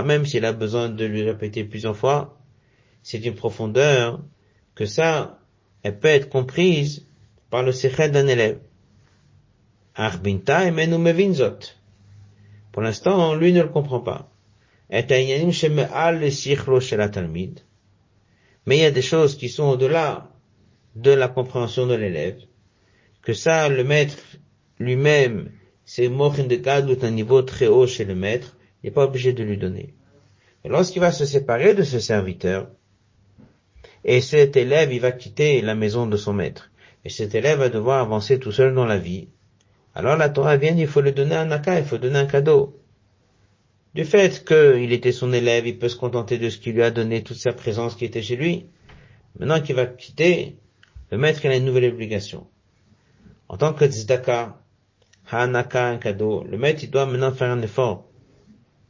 même 0.03 0.27
s'il 0.27 0.45
a 0.45 0.53
besoin 0.53 0.89
de 0.89 1.05
lui 1.05 1.23
répéter 1.23 1.65
plusieurs 1.65 1.97
fois, 1.97 2.37
c'est 3.03 3.25
une 3.25 3.35
profondeur 3.35 4.21
que 4.75 4.85
ça, 4.85 5.39
elle 5.83 5.99
peut 5.99 6.09
être 6.09 6.29
comprise 6.29 7.07
par 7.51 7.63
le 7.63 7.73
secret 7.73 8.11
d'un 8.11 8.27
élève. 8.27 8.59
Pour 12.73 12.83
l'instant, 12.83 13.35
lui 13.35 13.53
ne 13.53 13.63
le 13.63 13.69
comprend 13.69 14.01
pas. 14.01 14.29
Mais 14.95 15.27
il 18.77 18.81
y 18.81 18.85
a 18.85 18.91
des 18.93 19.03
choses 19.03 19.37
qui 19.37 19.49
sont 19.49 19.65
au-delà 19.65 20.31
de 20.95 21.11
la 21.11 21.27
compréhension 21.27 21.89
de 21.89 21.95
l'élève, 21.95 22.39
que 23.23 23.33
ça, 23.33 23.69
le 23.69 23.83
maître 23.83 24.17
lui-même, 24.79 25.51
c'est 25.85 26.09
mochin 26.09 26.45
de 26.45 27.05
un 27.05 27.11
niveau 27.11 27.43
très 27.43 27.67
haut 27.67 27.89
chez 27.89 28.05
le 28.05 28.15
maître, 28.15 28.57
il 28.83 28.87
n'est 28.87 28.93
pas 28.93 29.05
obligé 29.05 29.33
de 29.33 29.43
lui 29.43 29.57
donner. 29.57 29.95
Lorsqu'il 30.65 31.01
va 31.01 31.11
se 31.11 31.25
séparer 31.25 31.75
de 31.75 31.83
ce 31.83 31.99
serviteur, 31.99 32.69
et 34.05 34.21
cet 34.21 34.57
élève, 34.57 34.93
il 34.93 35.01
va 35.01 35.11
quitter 35.11 35.61
la 35.61 35.75
maison 35.75 36.07
de 36.07 36.17
son 36.17 36.35
maître, 36.35 36.71
et 37.05 37.09
cet 37.09 37.35
élève 37.35 37.59
va 37.59 37.69
devoir 37.69 38.01
avancer 38.01 38.39
tout 38.39 38.53
seul 38.53 38.73
dans 38.75 38.87
la 38.87 38.99
vie, 38.99 39.27
alors 39.97 40.17
la 40.17 40.29
Torah 40.29 40.57
vient, 40.57 40.77
il 40.77 40.87
faut 40.87 41.01
lui 41.01 41.13
donner 41.13 41.35
un 41.35 41.47
naka, 41.47 41.81
il 41.81 41.85
faut 41.85 41.99
donner 41.99 42.21
un 42.21 42.27
cadeau. 42.27 42.79
Du 43.95 44.05
fait 44.05 44.45
qu'il 44.45 44.93
était 44.93 45.13
son 45.13 45.33
élève, 45.33 45.67
il 45.67 45.79
peut 45.79 45.89
se 45.89 45.97
contenter 45.97 46.39
de 46.39 46.51
ce 46.51 46.59
qu'il 46.59 46.75
lui 46.75 46.83
a 46.83 46.91
donné, 46.91 47.23
toute 47.23 47.37
sa 47.37 47.53
présence 47.53 47.95
qui 47.95 48.05
était 48.05 48.23
chez 48.23 48.37
lui. 48.37 48.67
Maintenant 49.39 49.61
qu'il 49.61 49.77
va 49.77 49.87
quitter, 49.87 50.57
le 51.11 51.19
maître 51.19 51.45
il 51.45 51.51
a 51.51 51.57
une 51.57 51.65
nouvelle 51.65 51.93
obligation. 51.93 52.47
En 53.49 53.57
tant 53.57 53.73
que 53.73 53.85
tzedaka, 53.85 54.59
Hanaka, 55.31 55.87
un 55.87 55.99
cadeau. 55.99 56.45
Le 56.45 56.59
maître, 56.59 56.81
il 56.83 56.91
doit 56.91 57.07
maintenant 57.07 57.33
faire 57.33 57.51
un 57.51 57.63
effort 57.63 58.07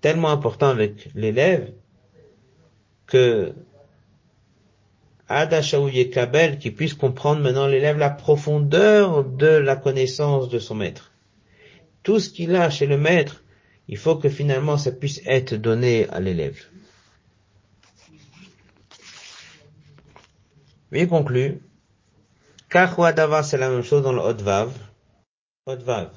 tellement 0.01 0.31
important 0.31 0.69
avec 0.69 1.09
l'élève 1.14 1.73
que 3.07 3.55
Adashaouye 5.29 6.11
Kabel 6.11 6.59
qui 6.59 6.71
puisse 6.71 6.95
comprendre 6.95 7.40
maintenant 7.40 7.67
l'élève 7.67 7.99
la 7.99 8.11
profondeur 8.11 9.25
de 9.25 9.47
la 9.47 9.77
connaissance 9.77 10.49
de 10.49 10.59
son 10.59 10.75
maître. 10.75 11.12
Tout 12.03 12.21
ce 12.21 12.29
qu'il 12.29 12.55
a 12.55 12.69
chez 12.69 12.87
le 12.87 12.99
maître, 12.99 13.43
il 13.88 13.99
faut 13.99 14.16
que 14.16 14.29
finalement 14.29 14.77
ça 14.77 14.92
puisse 14.92 15.20
être 15.27 15.55
donné 15.55 16.09
à 16.09 16.20
l'élève. 16.20 16.59
Il 20.92 21.09
conclut. 21.09 21.61
Kahwa 22.70 23.42
c'est 23.42 23.59
la 23.59 23.68
même 23.68 23.83
chose 23.83 24.03
dans 24.03 24.12
le 24.12 24.20
Hotvav. 24.20 24.73
Hotvav. 25.66 26.11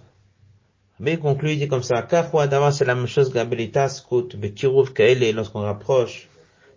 Mais 0.99 1.13
il 1.13 1.19
conclut, 1.19 1.53
il 1.53 1.59
dit 1.59 1.67
comme 1.67 1.83
ça, 1.83 2.01
d'avant 2.01 2.71
c'est 2.71 2.85
la 2.85 2.95
même 2.95 3.07
chose, 3.07 3.31
Gabelitas, 3.31 4.03
Kut, 4.09 4.35
Bekiruv, 4.35 4.93
Kaele, 4.93 5.31
lorsqu'on 5.35 5.61
rapproche, 5.61 6.27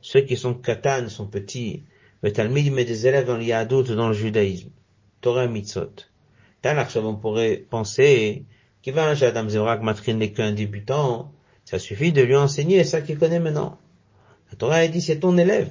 ceux 0.03 0.21
qui 0.21 0.37
sont 0.37 0.55
katan, 0.55 1.09
sont 1.09 1.27
petits, 1.27 1.85
le 2.23 2.33
Talmud 2.33 2.71
met 2.73 2.85
des 2.85 3.07
élèves 3.07 3.27
dans 3.27 3.39
l'Yadout, 3.39 3.85
dans 3.85 4.09
le 4.09 4.15
judaïsme. 4.15 4.71
Torah 5.23 5.47
Mitzot. 5.47 6.05
Tanakh, 6.61 6.97
on 6.97 7.17
pourrait 7.17 7.65
penser, 7.69 8.45
qu'il 8.83 8.95
va 8.95 9.09
un 9.09 9.23
Adam 9.23 9.49
Zerak 9.49 9.83
Matrin 9.83 10.15
n'est 10.15 10.33
qu'un 10.33 10.53
débutant, 10.53 11.33
ça 11.65 11.79
suffit 11.79 12.13
de 12.13 12.23
lui 12.23 12.37
enseigner 12.37 12.85
ça 12.85 13.01
qu'il 13.01 13.19
connaît 13.19 13.41
maintenant. 13.41 13.79
La 14.51 14.57
Torah 14.57 14.87
dit, 14.89 15.01
c'est 15.01 15.21
ton 15.21 15.37
élève. 15.39 15.71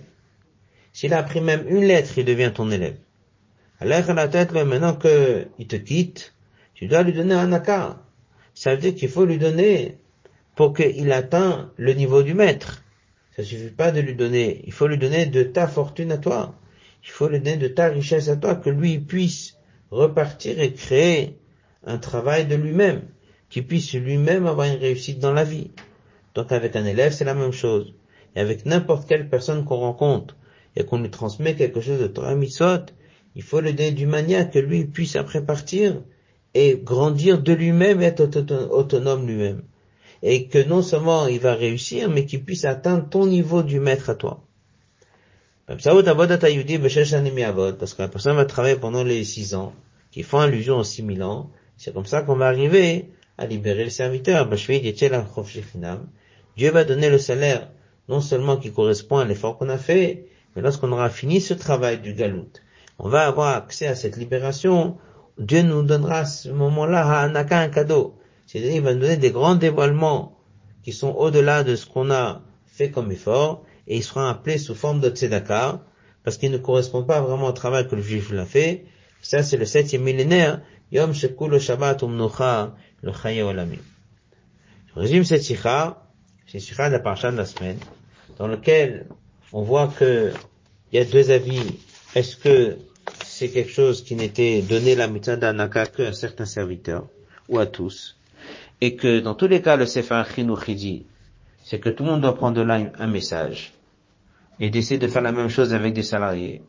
S'il 0.93 1.13
a 1.13 1.19
appris 1.19 1.41
même 1.41 1.65
une 1.67 1.83
lettre, 1.83 2.17
il 2.17 2.25
devient 2.25 2.51
ton 2.53 2.71
élève. 2.71 2.97
Alors, 3.79 4.09
à 4.09 4.13
la 4.13 4.27
tête, 4.27 4.51
maintenant 4.53 4.95
qu'il 4.95 5.67
te 5.67 5.75
quitte, 5.75 6.33
tu 6.73 6.87
dois 6.87 7.03
lui 7.03 7.13
donner 7.13 7.35
un 7.35 7.53
accord 7.53 7.97
ça 8.59 8.75
veut 8.75 8.81
dire 8.81 8.93
qu'il 8.93 9.07
faut 9.07 9.23
lui 9.23 9.37
donner 9.37 9.95
pour 10.57 10.73
qu'il 10.73 11.09
atteigne 11.13 11.67
le 11.77 11.93
niveau 11.93 12.23
du 12.23 12.33
maître. 12.33 12.83
Ça 13.37 13.41
suffit 13.41 13.69
pas 13.69 13.91
de 13.91 14.01
lui 14.01 14.15
donner, 14.15 14.63
il 14.65 14.73
faut 14.73 14.85
lui 14.85 14.97
donner 14.97 15.27
de 15.27 15.43
ta 15.43 15.65
fortune 15.65 16.11
à 16.11 16.17
toi. 16.17 16.59
Il 17.05 17.09
faut 17.09 17.29
lui 17.29 17.39
donner 17.39 17.55
de 17.55 17.69
ta 17.69 17.87
richesse 17.87 18.27
à 18.27 18.35
toi, 18.35 18.55
que 18.55 18.69
lui 18.69 18.99
puisse 18.99 19.55
repartir 19.91 20.59
et 20.59 20.73
créer 20.73 21.38
un 21.85 21.97
travail 21.97 22.45
de 22.45 22.55
lui-même, 22.55 23.01
qu'il 23.49 23.65
puisse 23.65 23.93
lui-même 23.93 24.45
avoir 24.45 24.67
une 24.67 24.79
réussite 24.79 25.19
dans 25.19 25.33
la 25.33 25.43
vie. 25.43 25.71
Donc 26.35 26.51
avec 26.51 26.75
un 26.75 26.85
élève, 26.85 27.13
c'est 27.13 27.25
la 27.25 27.33
même 27.33 27.51
chose. 27.51 27.93
Et 28.35 28.39
avec 28.39 28.65
n'importe 28.65 29.07
quelle 29.07 29.29
personne 29.29 29.65
qu'on 29.65 29.77
rencontre 29.77 30.35
et 30.75 30.83
qu'on 30.83 31.01
lui 31.01 31.09
transmet 31.09 31.55
quelque 31.55 31.81
chose 31.81 31.99
de 31.99 32.07
Torah 32.07 32.35
il 33.35 33.43
faut 33.43 33.61
le 33.61 33.73
donner 33.73 33.91
d'une 33.91 34.09
manière 34.09 34.49
que 34.49 34.59
lui 34.59 34.85
puisse 34.85 35.15
après 35.15 35.45
partir 35.45 36.01
et 36.53 36.79
grandir 36.83 37.41
de 37.41 37.53
lui-même, 37.53 38.01
être 38.01 38.21
autonome 38.71 39.27
lui-même. 39.27 39.63
Et 40.21 40.47
que 40.47 40.61
non 40.61 40.81
seulement 40.81 41.27
il 41.27 41.39
va 41.39 41.53
réussir, 41.53 42.09
mais 42.09 42.25
qu'il 42.25 42.43
puisse 42.43 42.65
atteindre 42.65 43.07
ton 43.07 43.27
niveau 43.27 43.63
du 43.63 43.79
maître 43.79 44.09
à 44.09 44.15
toi. 44.15 44.43
Parce 45.67 45.83
que 45.83 48.01
la 48.01 48.07
personne 48.07 48.35
va 48.35 48.45
travailler 48.45 48.75
pendant 48.75 49.03
les 49.03 49.23
six 49.23 49.53
ans, 49.53 49.73
qui 50.11 50.23
font 50.23 50.39
allusion 50.39 50.77
aux 50.77 50.83
six 50.83 51.03
mille 51.03 51.23
ans, 51.23 51.51
c'est 51.79 51.93
comme 51.93 52.05
ça 52.05 52.21
qu'on 52.21 52.35
va 52.35 52.47
arriver 52.47 53.09
à 53.39 53.47
libérer 53.47 53.85
le 53.85 53.89
serviteur. 53.89 54.47
Dieu 56.57 56.71
va 56.71 56.83
donner 56.83 57.09
le 57.09 57.17
salaire, 57.17 57.71
non 58.07 58.21
seulement 58.21 58.57
qui 58.57 58.71
correspond 58.71 59.17
à 59.17 59.25
l'effort 59.25 59.57
qu'on 59.57 59.69
a 59.69 59.77
fait, 59.77 60.27
mais 60.55 60.61
lorsqu'on 60.61 60.91
aura 60.91 61.09
fini 61.09 61.41
ce 61.41 61.55
travail 61.55 61.99
du 61.99 62.13
galout, 62.13 62.51
on 62.99 63.09
va 63.09 63.25
avoir 63.25 63.55
accès 63.55 63.87
à 63.87 63.95
cette 63.95 64.17
libération 64.17 64.97
Dieu 65.39 65.61
nous 65.61 65.83
donnera 65.83 66.19
à 66.19 66.25
ce 66.25 66.49
moment-là 66.49 67.23
un 67.23 67.33
un 67.33 67.69
cadeau. 67.69 68.15
C'est-à-dire, 68.45 68.75
il 68.75 68.81
va 68.81 68.93
nous 68.93 68.99
donner 68.99 69.15
des 69.15 69.31
grands 69.31 69.55
dévoilements 69.55 70.37
qui 70.83 70.91
sont 70.91 71.11
au-delà 71.11 71.63
de 71.63 71.77
ce 71.77 71.85
qu'on 71.85 72.11
a 72.11 72.41
fait 72.67 72.91
comme 72.91 73.11
effort, 73.11 73.63
et 73.87 73.95
ils 73.95 74.03
seront 74.03 74.25
appelés 74.25 74.57
sous 74.57 74.75
forme 74.75 74.99
de 74.99 75.09
tzedaka, 75.09 75.81
parce 76.23 76.37
qu'ils 76.37 76.51
ne 76.51 76.57
correspondent 76.57 77.07
pas 77.07 77.21
vraiment 77.21 77.47
au 77.47 77.51
travail 77.53 77.87
que 77.87 77.95
le 77.95 78.01
juif 78.01 78.31
l'a 78.31 78.45
fait. 78.45 78.85
Ça, 79.21 79.41
c'est 79.43 79.57
le 79.57 79.65
septième 79.65 80.03
millénaire, 80.03 80.61
Yom 80.91 81.13
Shekul 81.13 81.59
Shabbat 81.59 82.01
Umnucha, 82.01 82.75
le 83.03 83.11
Chaya 83.11 83.45
Olami. 83.45 83.79
Je 84.87 84.99
résume 84.99 85.23
cette 85.23 85.43
sikha, 85.43 86.03
c'est 86.47 86.59
sikha 86.59 86.87
de 86.89 86.93
la 86.93 86.99
parcha 86.99 87.31
de 87.31 87.37
la 87.37 87.45
semaine, 87.45 87.77
dans 88.37 88.47
lequel 88.47 89.05
on 89.53 89.61
voit 89.61 89.87
que 89.87 90.33
il 90.91 90.97
y 90.97 91.01
a 91.01 91.05
deux 91.05 91.29
avis. 91.29 91.61
Est-ce 92.15 92.35
que 92.35 92.77
c'est 93.23 93.49
quelque 93.49 93.71
chose 93.71 94.03
qui 94.03 94.15
n'était 94.15 94.61
donné 94.61 94.95
la 94.95 95.07
mitzvah 95.07 95.35
d'Anaka 95.35 95.85
qu'à 95.85 96.11
certains 96.11 96.45
serviteurs, 96.45 97.07
ou 97.47 97.59
à 97.59 97.67
tous, 97.67 98.17
et 98.81 98.95
que 98.95 99.19
dans 99.19 99.35
tous 99.35 99.47
les 99.47 99.61
cas, 99.61 99.75
le 99.75 99.85
Sefer 99.85 100.23
Chinuch 100.33 100.69
dit, 100.71 101.05
c'est 101.63 101.79
que 101.79 101.89
tout 101.89 102.03
le 102.03 102.11
monde 102.11 102.21
doit 102.21 102.35
prendre 102.35 102.57
de 102.57 102.61
là 102.61 102.81
un 102.97 103.07
message 103.07 103.73
et 104.59 104.71
d'essayer 104.71 104.97
de 104.97 105.07
faire 105.07 105.21
la 105.21 105.31
même 105.31 105.49
chose 105.49 105.73
avec 105.73 105.93
des 105.93 106.03
salariés. 106.03 106.63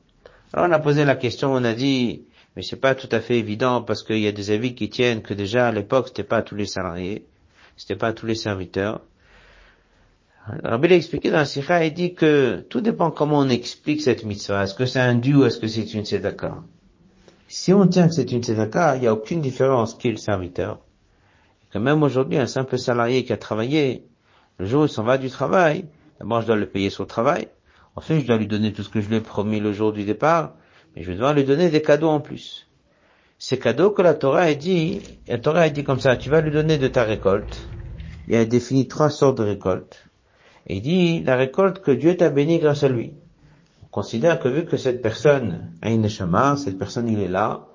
Alors 0.53 0.69
on 0.69 0.73
a 0.73 0.79
posé 0.79 1.05
la 1.05 1.17
question, 1.17 1.53
on 1.53 1.65
a 1.65 1.73
dit, 1.73 2.25
mais 2.57 2.63
c'est 2.63 2.77
pas 2.77 2.95
tout 2.95 3.09
à 3.13 3.21
fait 3.21 3.39
évident 3.39 3.83
parce 3.83 4.03
qu'il 4.03 4.19
y 4.19 4.27
a 4.27 4.33
des 4.33 4.51
avis 4.51 4.75
qui 4.75 4.91
tiennent 4.91 5.23
que 5.23 5.35
déjà 5.35 5.69
à 5.69 5.73
l'époque 5.73 6.09
c'était 6.09 6.25
pas 6.25 6.43
tous 6.43 6.57
les 6.57 6.67
salariés, 6.67 7.27
c'était 7.77 7.97
pas 7.97 8.13
tous 8.13 8.27
les 8.27 8.35
serviteurs. 8.35 9.01
Rabbi 10.65 10.89
l'a 10.89 10.97
expliqué 10.97 11.31
dans 11.31 11.37
la 11.37 11.45
Sikha, 11.45 11.85
il 11.85 11.93
dit 11.93 12.15
que 12.15 12.65
tout 12.69 12.81
dépend 12.81 13.11
comment 13.11 13.39
on 13.39 13.49
explique 13.49 14.01
cette 14.01 14.25
mitzvah. 14.25 14.65
Est-ce 14.65 14.75
que 14.75 14.87
c'est 14.87 15.01
un 15.01 15.15
dû 15.15 15.35
ou 15.35 15.45
est-ce 15.45 15.59
que 15.59 15.69
c'est 15.69 15.95
une 15.95 16.05
tzedaka? 16.05 16.57
Si 17.47 17.73
on 17.73 17.87
tient 17.87 18.09
que 18.09 18.15
c'est 18.15 18.33
une 18.33 18.43
tzedaka, 18.43 18.97
il 18.97 19.03
n'y 19.03 19.07
a 19.07 19.13
aucune 19.13 19.41
différence 19.41 19.95
qui 19.95 20.09
est 20.09 20.13
le 20.13 20.17
serviteur. 20.17 20.79
Et 21.63 21.73
que 21.73 21.79
même 21.79 22.03
aujourd'hui, 22.03 22.39
un 22.39 22.47
simple 22.47 22.79
salarié 22.79 23.25
qui 23.25 23.33
a 23.33 23.37
travaillé, 23.37 24.05
le 24.59 24.67
jour 24.67 24.83
où 24.83 24.87
il 24.87 24.89
s'en 24.89 25.05
va 25.05 25.19
du 25.19 25.31
travail, 25.31 25.85
d'abord 26.19 26.41
je 26.41 26.47
dois 26.47 26.57
le 26.57 26.67
payer 26.67 26.91
son 26.91 27.05
travail, 27.05 27.49
ensuite 27.95 28.23
je 28.23 28.27
dois 28.27 28.37
lui 28.37 28.47
donner 28.47 28.73
tout 28.73 28.83
ce 28.83 28.89
que 28.89 29.01
je 29.01 29.09
lui 29.09 29.17
ai 29.17 29.21
promis 29.21 29.61
le 29.61 29.73
jour 29.73 29.93
du 29.93 30.05
départ, 30.05 30.55
mais 30.95 31.03
je 31.03 31.09
vais 31.09 31.15
devoir 31.15 31.35
lui 31.35 31.45
donner 31.45 31.71
des 31.71 31.83
cadeaux 31.83 32.09
en 32.09 32.21
plus. 32.21 32.67
Ces 33.39 33.59
cadeaux 33.59 33.91
que 33.91 34.03
la 34.03 34.15
Torah 34.15 34.43
a 34.43 34.55
dit, 34.55 35.01
la 35.27 35.39
Torah 35.39 35.63
a 35.63 35.71
dit 35.71 35.85
comme 35.85 36.01
ça, 36.01 36.17
tu 36.17 36.29
vas 36.29 36.41
lui 36.41 36.51
donner 36.51 36.79
de 36.79 36.89
ta 36.89 37.05
récolte. 37.05 37.67
Il 38.29 38.37
a 38.37 38.45
défini 38.45 38.87
trois 38.87 39.11
sortes 39.11 39.39
de 39.39 39.45
récoltes. 39.45 40.05
Et 40.67 40.77
il 40.77 40.83
dit, 40.83 41.23
la 41.23 41.37
récolte 41.37 41.81
que 41.81 41.91
Dieu 41.91 42.17
t'a 42.17 42.29
bénie 42.29 42.59
grâce 42.59 42.85
à 42.85 42.89
lui. 42.89 43.15
On 43.85 43.87
considère 43.89 44.41
que 44.41 44.49
vu 44.49 44.67
que 44.67 44.77
cette 44.77 45.01
personne 45.01 45.73
a 45.81 45.91
une 45.91 46.09
chemin, 46.09 46.57
cette 46.57 46.79
personne 46.79 47.09
il 47.09 47.19
est 47.21 47.29
là, 47.29 47.67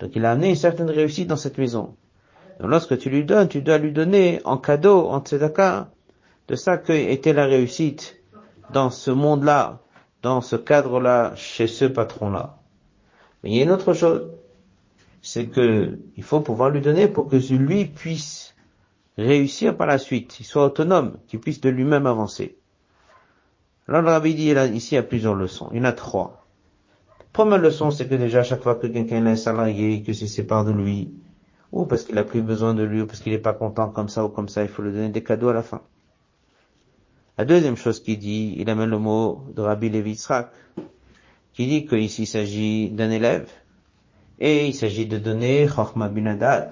donc 0.00 0.10
il 0.16 0.24
a 0.24 0.32
amené 0.32 0.50
une 0.50 0.56
certaine 0.56 0.90
réussite 0.90 1.28
dans 1.28 1.36
cette 1.36 1.58
maison. 1.58 1.94
Donc 2.60 2.70
lorsque 2.70 2.98
tu 2.98 3.08
lui 3.08 3.24
donnes, 3.24 3.48
tu 3.48 3.62
dois 3.62 3.78
lui 3.78 3.92
donner 3.92 4.40
en 4.44 4.58
cadeau, 4.58 5.08
en 5.08 5.20
tzedaka, 5.20 5.90
de 6.48 6.56
ça 6.56 6.76
que 6.76 6.92
était 6.92 7.32
la 7.32 7.46
réussite 7.46 8.16
dans 8.72 8.90
ce 8.90 9.10
monde-là, 9.10 9.80
dans 10.24 10.40
ce 10.40 10.56
cadre-là, 10.56 11.34
chez 11.36 11.66
ce 11.66 11.84
patron-là. 11.84 12.56
Mais 13.42 13.50
il 13.50 13.56
y 13.56 13.60
a 13.60 13.64
une 13.64 13.70
autre 13.70 13.92
chose, 13.92 14.30
c'est 15.20 15.46
que 15.46 15.98
il 16.16 16.22
faut 16.22 16.40
pouvoir 16.40 16.70
lui 16.70 16.80
donner 16.80 17.08
pour 17.08 17.28
que 17.28 17.36
lui 17.36 17.84
puisse 17.84 18.54
réussir 19.18 19.76
par 19.76 19.86
la 19.86 19.98
suite, 19.98 20.28
qu'il 20.28 20.46
soit 20.46 20.64
autonome, 20.64 21.18
qu'il 21.28 21.40
puisse 21.40 21.60
de 21.60 21.68
lui-même 21.68 22.06
avancer. 22.06 22.56
Là, 23.86 24.00
le 24.00 24.08
rabbi 24.08 24.30
ici 24.32 24.94
il 24.94 24.98
a 24.98 25.02
plusieurs 25.02 25.34
leçons. 25.34 25.68
Il 25.72 25.76
y 25.76 25.80
en 25.82 25.84
a 25.84 25.92
trois. 25.92 26.46
première 27.34 27.58
leçon, 27.58 27.90
c'est 27.90 28.08
que 28.08 28.14
déjà, 28.14 28.42
chaque 28.42 28.62
fois 28.62 28.76
que 28.76 28.86
quelqu'un 28.86 29.26
est 29.26 29.30
un 29.30 29.36
salarié, 29.36 30.02
que 30.02 30.14
se 30.14 30.26
sépare 30.26 30.64
de 30.64 30.72
lui, 30.72 31.12
ou 31.70 31.84
parce 31.84 32.04
qu'il 32.04 32.16
a 32.16 32.24
plus 32.24 32.40
besoin 32.40 32.72
de 32.72 32.82
lui, 32.82 33.02
ou 33.02 33.06
parce 33.06 33.20
qu'il 33.20 33.32
n'est 33.32 33.38
pas 33.38 33.52
content 33.52 33.90
comme 33.90 34.08
ça 34.08 34.24
ou 34.24 34.30
comme 34.30 34.48
ça, 34.48 34.62
il 34.62 34.68
faut 34.68 34.80
lui 34.80 34.92
donner 34.92 35.10
des 35.10 35.22
cadeaux 35.22 35.50
à 35.50 35.52
la 35.52 35.62
fin. 35.62 35.82
La 37.36 37.44
deuxième 37.44 37.76
chose 37.76 38.00
qu'il 38.00 38.20
dit, 38.20 38.54
il 38.58 38.70
amène 38.70 38.90
le 38.90 38.98
mot 38.98 39.42
de 39.56 39.60
Rabbi 39.60 39.90
Levi 39.90 40.24
qui 41.52 41.66
dit 41.66 41.84
qu'ici 41.84 42.22
il 42.22 42.26
s'agit 42.26 42.90
d'un 42.90 43.10
élève, 43.10 43.50
et 44.38 44.68
il 44.68 44.72
s'agit 44.72 45.06
de 45.06 45.18
donner 45.18 45.66
Chochma 45.66 46.08
Binadat. 46.08 46.70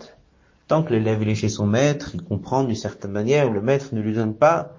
Tant 0.68 0.84
que 0.84 0.92
l'élève 0.92 1.26
est 1.26 1.34
chez 1.34 1.48
son 1.48 1.66
maître, 1.66 2.12
il 2.14 2.22
comprend 2.22 2.62
d'une 2.62 2.76
certaine 2.76 3.10
manière, 3.10 3.50
le 3.50 3.60
maître 3.60 3.92
ne 3.92 4.00
lui 4.00 4.14
donne 4.14 4.36
pas 4.36 4.72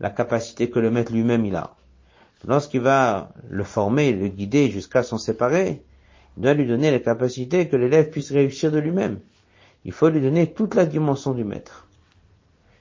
la 0.00 0.08
capacité 0.08 0.70
que 0.70 0.78
le 0.78 0.90
maître 0.90 1.12
lui-même 1.12 1.44
il 1.44 1.56
a. 1.56 1.76
Lorsqu'il 2.46 2.80
va 2.80 3.30
le 3.50 3.64
former, 3.64 4.12
le 4.12 4.28
guider 4.28 4.70
jusqu'à 4.70 5.02
s'en 5.02 5.18
séparer, 5.18 5.82
il 6.38 6.42
doit 6.42 6.54
lui 6.54 6.66
donner 6.66 6.90
la 6.90 7.00
capacité 7.00 7.68
que 7.68 7.76
l'élève 7.76 8.08
puisse 8.08 8.32
réussir 8.32 8.72
de 8.72 8.78
lui-même. 8.78 9.18
Il 9.84 9.92
faut 9.92 10.08
lui 10.08 10.22
donner 10.22 10.52
toute 10.54 10.74
la 10.74 10.86
dimension 10.86 11.34
du 11.34 11.44
maître. 11.44 11.87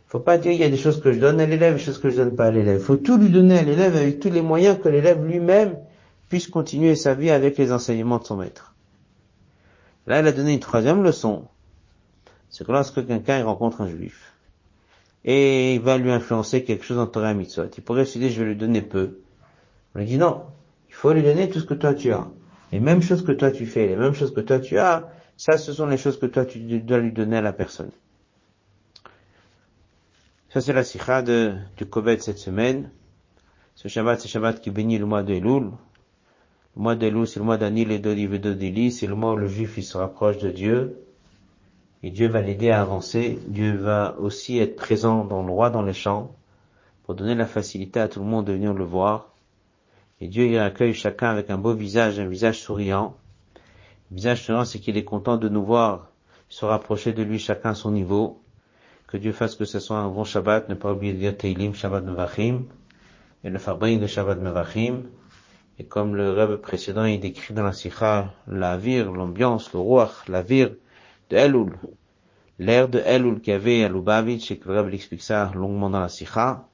Faut 0.07 0.19
pas 0.19 0.37
dire 0.37 0.53
il 0.53 0.59
y 0.59 0.63
a 0.63 0.69
des 0.69 0.77
choses 0.77 1.01
que 1.01 1.11
je 1.11 1.19
donne 1.19 1.41
à 1.41 1.45
l'élève, 1.45 1.75
des 1.75 1.81
choses 1.81 1.99
que 1.99 2.09
je 2.09 2.15
donne 2.15 2.35
pas 2.35 2.45
à 2.45 2.51
l'élève. 2.51 2.79
Faut 2.79 2.95
tout 2.95 3.17
lui 3.17 3.29
donner 3.29 3.59
à 3.59 3.63
l'élève 3.63 3.95
avec 3.95 4.19
tous 4.19 4.29
les 4.29 4.41
moyens 4.41 4.79
que 4.81 4.87
l'élève 4.87 5.23
lui-même 5.25 5.77
puisse 6.29 6.47
continuer 6.47 6.95
sa 6.95 7.13
vie 7.13 7.29
avec 7.29 7.57
les 7.57 7.71
enseignements 7.71 8.19
de 8.19 8.23
son 8.23 8.37
maître. 8.37 8.73
Là, 10.07 10.21
il 10.21 10.27
a 10.27 10.31
donné 10.31 10.53
une 10.53 10.61
troisième 10.61 11.03
leçon. 11.03 11.45
C'est 12.49 12.65
que 12.65 12.71
lorsque 12.71 13.05
quelqu'un 13.05 13.43
rencontre 13.43 13.81
un 13.81 13.89
juif, 13.89 14.33
et 15.25 15.75
il 15.75 15.81
va 15.81 15.97
lui 15.97 16.11
influencer 16.11 16.63
quelque 16.63 16.85
chose 16.85 16.97
en 16.97 17.07
Torah 17.07 17.33
Mitzvot, 17.33 17.65
il 17.77 17.83
pourrait 17.83 18.05
se 18.05 18.17
dire 18.17 18.29
je 18.29 18.39
vais 18.39 18.49
lui 18.49 18.55
donner 18.55 18.81
peu. 18.81 19.19
On 19.93 19.99
lui 19.99 20.05
dit 20.05 20.17
non, 20.17 20.43
il 20.87 20.95
faut 20.95 21.11
lui 21.11 21.23
donner 21.23 21.49
tout 21.49 21.59
ce 21.59 21.65
que 21.65 21.73
toi 21.73 21.93
tu 21.93 22.13
as. 22.13 22.27
Les 22.71 22.79
mêmes 22.79 23.01
choses 23.01 23.25
que 23.25 23.33
toi 23.33 23.51
tu 23.51 23.65
fais, 23.65 23.87
les 23.87 23.97
mêmes 23.97 24.13
choses 24.13 24.33
que 24.33 24.39
toi 24.39 24.59
tu 24.59 24.77
as, 24.77 25.09
ça 25.35 25.57
ce 25.57 25.73
sont 25.73 25.85
les 25.85 25.97
choses 25.97 26.17
que 26.17 26.27
toi 26.27 26.45
tu 26.45 26.59
dois 26.59 26.99
lui 26.99 27.11
donner 27.11 27.37
à 27.37 27.41
la 27.41 27.51
personne. 27.51 27.91
Ça, 30.57 30.61
c'est 30.61 30.73
la 30.73 30.83
sikha 30.83 31.21
de, 31.21 31.53
du 31.77 31.85
Kovet 31.85 32.17
cette 32.17 32.39
semaine. 32.39 32.89
Ce 33.75 33.87
Shabbat, 33.87 34.19
c'est 34.19 34.27
Shabbat 34.27 34.59
qui 34.59 34.71
bénit 34.71 34.97
le 34.97 35.05
mois 35.05 35.21
de 35.21 35.35
Elul. 35.35 35.65
Le 35.65 36.81
mois 36.81 36.95
de 36.95 37.25
c'est 37.25 37.39
le 37.39 37.45
mois 37.45 37.57
d'Anil 37.57 37.91
et 37.91 37.99
d'Odili, 37.99 38.91
c'est 38.91 39.05
le 39.05 39.13
mois 39.13 39.33
où 39.33 39.35
le 39.35 39.47
juif, 39.47 39.77
il 39.77 39.83
se 39.83 39.99
rapproche 39.99 40.39
de 40.39 40.49
Dieu. 40.49 40.97
Et 42.01 42.09
Dieu 42.09 42.27
va 42.27 42.41
l'aider 42.41 42.71
à 42.71 42.81
avancer. 42.81 43.37
Dieu 43.45 43.77
va 43.77 44.15
aussi 44.17 44.57
être 44.57 44.75
présent 44.75 45.25
dans 45.25 45.43
le 45.43 45.51
roi, 45.51 45.69
dans 45.69 45.83
les 45.83 45.93
champs, 45.93 46.35
pour 47.03 47.13
donner 47.13 47.35
la 47.35 47.45
facilité 47.45 47.99
à 47.99 48.07
tout 48.07 48.21
le 48.21 48.25
monde 48.25 48.45
de 48.45 48.53
venir 48.53 48.73
le 48.73 48.83
voir. 48.83 49.35
Et 50.21 50.27
Dieu, 50.27 50.47
il 50.47 50.57
accueille 50.57 50.95
chacun 50.95 51.29
avec 51.29 51.51
un 51.51 51.59
beau 51.59 51.75
visage, 51.75 52.19
un 52.19 52.25
visage 52.25 52.59
souriant. 52.59 53.15
Le 54.09 54.15
visage 54.15 54.41
souriant, 54.43 54.65
c'est 54.65 54.79
qu'il 54.79 54.97
est 54.97 55.03
content 55.03 55.37
de 55.37 55.49
nous 55.49 55.63
voir 55.63 56.09
se 56.49 56.65
rapprocher 56.65 57.13
de 57.13 57.21
lui 57.21 57.37
chacun 57.37 57.69
à 57.69 57.75
son 57.75 57.91
niveau. 57.91 58.41
Que 59.07 59.15
Dieu 59.15 59.31
fasse 59.31 59.55
que 59.55 59.63
ce 59.63 59.79
soit 59.79 59.97
un 59.97 60.09
bon 60.09 60.25
Shabbat, 60.25 60.67
ne 60.67 60.75
pas 60.75 60.91
oublier 60.91 61.13
de 61.13 61.19
dire 61.19 61.37
Teilim 61.37 61.73
Shabbat 61.73 62.03
Mevachim, 62.03 62.63
et 63.45 63.49
le 63.49 63.57
fabrique 63.57 64.01
de 64.01 64.07
Shabbat 64.07 64.37
Mevachim. 64.39 65.03
Et 65.79 65.85
comme 65.85 66.13
le 66.15 66.31
rêve 66.31 66.57
précédent, 66.57 67.05
il 67.05 67.21
décrit 67.21 67.53
dans 67.53 67.63
la 67.63 67.71
Sikha 67.71 68.33
la 68.47 68.75
vire, 68.75 69.09
l'ambiance, 69.13 69.71
le 69.71 69.79
roi, 69.79 70.11
la 70.27 70.41
vire 70.41 70.71
de 71.29 71.37
Elul, 71.37 71.71
l'air 72.59 72.89
de 72.89 72.99
Elul 72.99 73.39
qu'il 73.39 73.53
y 73.53 73.55
avait 73.55 73.83
à 73.85 73.87
Lubavitch, 73.87 74.51
et 74.51 74.57
que 74.57 74.67
le 74.67 74.81
rêve 74.81 74.93
explique 74.93 75.23
ça 75.23 75.51
longuement 75.55 75.89
dans 75.89 76.01
la 76.01 76.09
Sikha. 76.09 76.67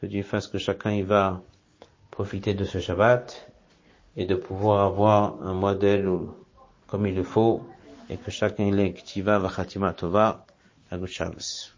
Que 0.00 0.06
Dieu 0.06 0.22
fasse 0.22 0.46
que 0.46 0.56
chacun 0.56 0.92
y 0.92 1.02
va 1.02 1.42
profiter 2.10 2.54
de 2.54 2.64
ce 2.64 2.78
Shabbat, 2.78 3.52
et 4.16 4.24
de 4.24 4.36
pouvoir 4.36 4.86
avoir 4.86 5.42
un 5.42 5.52
modèle 5.52 6.08
comme 6.86 7.06
il 7.06 7.14
le 7.14 7.24
faut, 7.24 7.60
et 8.08 8.16
que 8.16 8.30
chacun 8.30 8.64
il 8.64 8.80
est 8.80 9.20
va 9.20 9.38
Vachatima 9.38 9.92
Tova, 9.92 10.46
a 10.90 10.98
good 10.98 11.10
Shabbos. 11.10 11.70